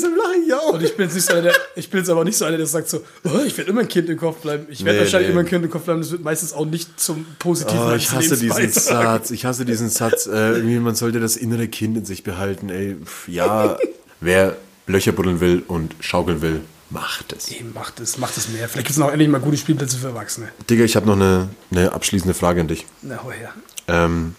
[0.02, 0.72] das lache ich auch.
[0.74, 2.66] Und ich bin jetzt nicht so einer, ich bin jetzt aber nicht so einer, der
[2.66, 4.66] sagt so, oh, ich werde immer ein Kind im Kopf bleiben.
[4.68, 5.32] Ich werde Nee, wahrscheinlich nee.
[5.32, 6.00] immer ein Kind im Kopf bleiben.
[6.00, 8.70] Das wird meistens auch nicht zum Positiven Oh, ich hasse diesen.
[8.70, 9.30] Satz.
[9.30, 10.26] Ich hasse diesen Satz.
[10.26, 12.68] Äh, man sollte das innere Kind in sich behalten.
[12.70, 13.76] Ey, ja,
[14.20, 17.50] wer Löcher buddeln will und schaukeln will, macht es.
[17.50, 18.68] Eben, Macht es, macht es mehr.
[18.68, 20.48] Vielleicht gibt es noch endlich mal gute Spielplätze für Erwachsene.
[20.70, 22.86] Digga, ich habe noch eine, eine abschließende Frage an dich.
[23.02, 23.52] Na, hau her.
[23.88, 24.34] Ähm,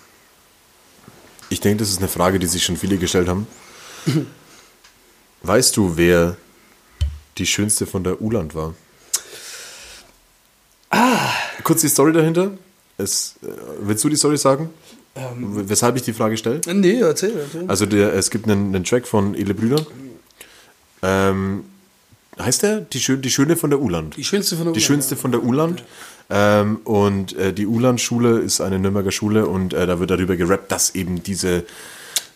[1.49, 3.47] ich denke, das ist eine Frage, die sich schon viele gestellt haben.
[5.47, 6.35] Weißt du, wer
[7.37, 8.73] die schönste von der Uland war?
[10.89, 11.29] Ah.
[11.63, 12.51] Kurz die Story dahinter.
[12.97, 13.47] Es, äh,
[13.81, 14.69] willst du die Story sagen?
[15.15, 16.61] W- Weshalb ich die Frage stelle?
[16.73, 17.65] Nee, erzähl, erzähl.
[17.67, 19.85] Also der, es gibt einen, einen Track von Ele Brüder.
[21.01, 21.63] Ähm,
[22.39, 22.81] heißt der?
[22.81, 24.17] Die, Schö die Schöne von der Uland.
[24.17, 25.83] Die schönste von der Die Uland, schönste von der Uland.
[26.29, 30.71] Ähm, und äh, die Uland-Schule ist eine Nürnberger Schule und äh, da wird darüber gerappt,
[30.71, 31.63] dass eben diese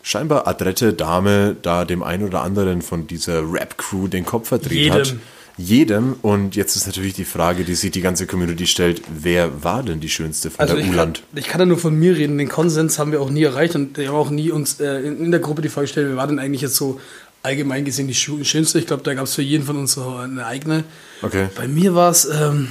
[0.02, 4.94] scheinbar adrette Dame da dem einen oder anderen von dieser Rap-Crew den Kopf verdreht Jedem.
[4.98, 5.14] hat.
[5.56, 6.16] jedem.
[6.22, 10.00] Und jetzt ist natürlich die Frage, die sich die ganze Community stellt, wer war denn
[10.00, 11.22] die schönste von Also der Uland?
[11.34, 12.36] ich kann ja nur von mir reden.
[12.38, 15.30] Den Konsens haben wir auch nie erreicht und wir haben auch nie uns äh, in,
[15.30, 17.00] der Gruppe die Frage gestellt, wer war denn eigentlich jetzt so
[17.44, 18.78] allgemein gesehen die schönste.
[18.78, 20.84] Ich glaube, da gab es für jeden von uns so eine eigene.
[21.22, 21.48] Okay.
[21.56, 22.68] Bei mir war es, ähm,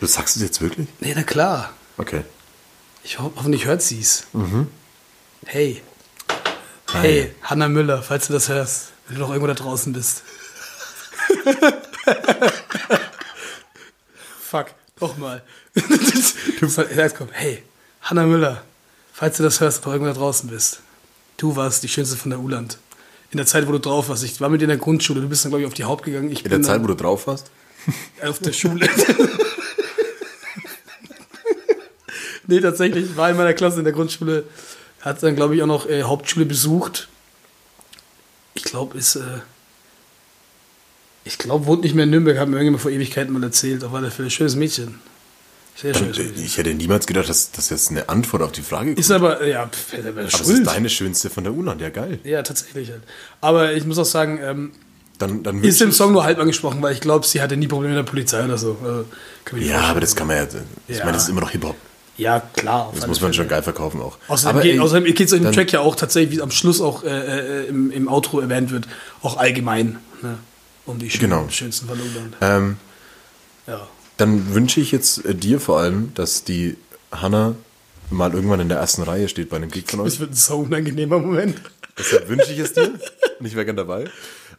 [0.00, 0.86] Du sagst es jetzt wirklich?
[1.00, 1.72] nee, na klar.
[1.98, 2.20] Okay.
[3.04, 4.26] Ich ho hoffentlich hört sie es.
[5.44, 5.80] Hey.
[6.92, 10.22] Hey, Hanna Müller, falls du das hörst, wenn du noch irgendwo da draußen bist.
[14.40, 14.66] Fuck,
[15.00, 15.42] nochmal.
[17.32, 17.62] hey,
[18.02, 18.62] Hanna Müller,
[19.12, 20.80] falls du das hörst, noch irgendwo da draußen bist.
[21.36, 22.78] Du warst die schönste von der Uland.
[23.32, 24.22] In der Zeit, wo du drauf warst.
[24.22, 25.20] Ich war mit dir in der Grundschule.
[25.20, 26.30] Du bist dann, glaube ich, auf die Haupt gegangen.
[26.30, 27.50] Ich In der Zeit, wo du drauf warst?
[28.22, 28.88] auf der Schule.
[32.46, 34.44] nee, tatsächlich, ich war in meiner Klasse in der Grundschule,
[35.06, 37.08] hat dann, glaube ich, auch noch äh, Hauptschule besucht.
[38.54, 39.20] Ich glaube, ist, äh,
[41.24, 43.92] ich glaube, wohnt nicht mehr in Nürnberg, hat mir irgendjemand vor Ewigkeiten mal erzählt, auf
[43.94, 44.30] alle Fälle.
[44.30, 44.98] Schönes Mädchen.
[45.76, 46.44] Sehr schönes Mädchen.
[46.44, 48.98] Ich hätte niemals gedacht, dass das jetzt eine Antwort auf die Frage kommt.
[48.98, 50.48] Ist aber, äh, ja, pff, Aber schuld.
[50.60, 52.18] ist deine schönste von der Uland, ja geil.
[52.24, 53.02] Ja, tatsächlich halt.
[53.40, 54.72] Aber ich muss auch sagen, ähm,
[55.18, 57.94] Dann, dann ist im Song nur halb angesprochen, weil ich glaube, sie hatte nie Probleme
[57.94, 58.76] mit der Polizei oder so.
[58.82, 59.06] Also,
[59.58, 60.44] Ja, aber das kann man ja.
[60.88, 61.04] Ich Ja.
[61.04, 61.76] meine, das ist immer noch Hip-Hop.
[62.18, 62.86] Ja, klar.
[62.86, 63.34] auf Das muss man Fälle.
[63.42, 64.16] schon geil verkaufen auch.
[64.28, 66.50] Außerdem, geht, ey, außerdem geht es in dem dann- Track ja auch tatsächlich, wie am
[66.50, 67.08] Schluss auch äh,
[67.64, 68.86] äh, im, im Outro erwähnt wird,
[69.22, 69.98] auch allgemein.
[70.22, 70.38] Ne?
[70.86, 71.46] Um die Genau.
[71.50, 72.34] schönsten Verlobungen.
[72.40, 72.76] Ähm,
[73.66, 73.86] Ja.
[74.16, 76.76] dann wünsche ich jetzt äh, dir vor allem, dass die
[77.12, 77.54] Hanna
[78.08, 80.20] mal irgendwann in der ersten Reihe steht bei einem Gig von Das euch.
[80.20, 81.60] wird ein so unangenehmer Moment.
[81.98, 82.92] Deshalb wünsche ich es dir.
[83.40, 84.04] Und ich wäre gern dabei.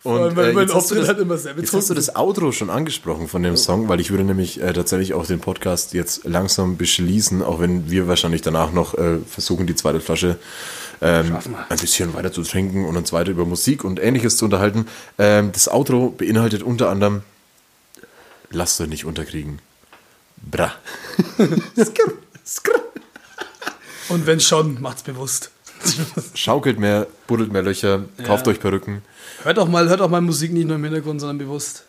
[0.03, 2.69] Und allem, weil mein jetzt, hast das, immer sehr jetzt hast du das Outro schon
[2.69, 6.77] angesprochen von dem Song, weil ich würde nämlich äh, tatsächlich auch den Podcast jetzt langsam
[6.77, 10.37] beschließen, auch wenn wir wahrscheinlich danach noch äh, versuchen, die zweite Flasche
[11.01, 11.37] ähm,
[11.69, 14.87] ein bisschen weiter zu trinken und uns weiter über Musik und ähnliches zu unterhalten.
[15.17, 17.23] Ähm, das Outro beinhaltet unter anderem
[18.49, 19.59] Lasst euch nicht unterkriegen.
[20.37, 20.73] Bra.
[24.09, 25.51] Und wenn schon, macht's bewusst.
[26.33, 28.53] Schaukelt mehr, buddelt mehr Löcher, kauft Ja.
[28.53, 29.01] euch Perücken.
[29.43, 31.83] Hört auch mal, hört auch mal Musik nicht nur im Hintergrund, sondern bewusst.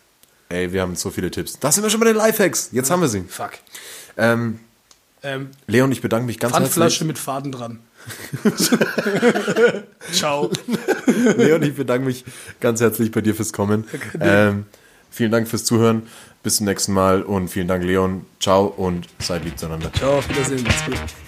[0.50, 1.58] Ey, wir haben so viele Tipps.
[1.58, 2.70] Da sind wir schon bei den Lifehacks.
[2.72, 3.22] Jetzt haben wir sie.
[3.22, 3.52] Fuck.
[4.16, 4.60] Ähm,
[5.22, 7.80] Ähm, Leon, ich bedanke mich ganz Pfandflasche mit Faden dran.
[10.12, 10.50] Ciao.
[11.06, 11.36] herzlich.
[11.36, 12.24] Leon, ich bedanke mich
[12.60, 13.84] ganz herzlich bei dir fürs Kommen.
[14.20, 14.66] Ähm,
[15.10, 16.04] vielen Dank fürs Zuhören.
[16.42, 18.24] Bis zum nächsten Mal und vielen Dank, Leon.
[18.40, 19.92] Ciao und seid lieb zueinander.
[19.92, 20.62] Ciao, auf Wiedersehen.
[20.62, 21.27] Macht's gut.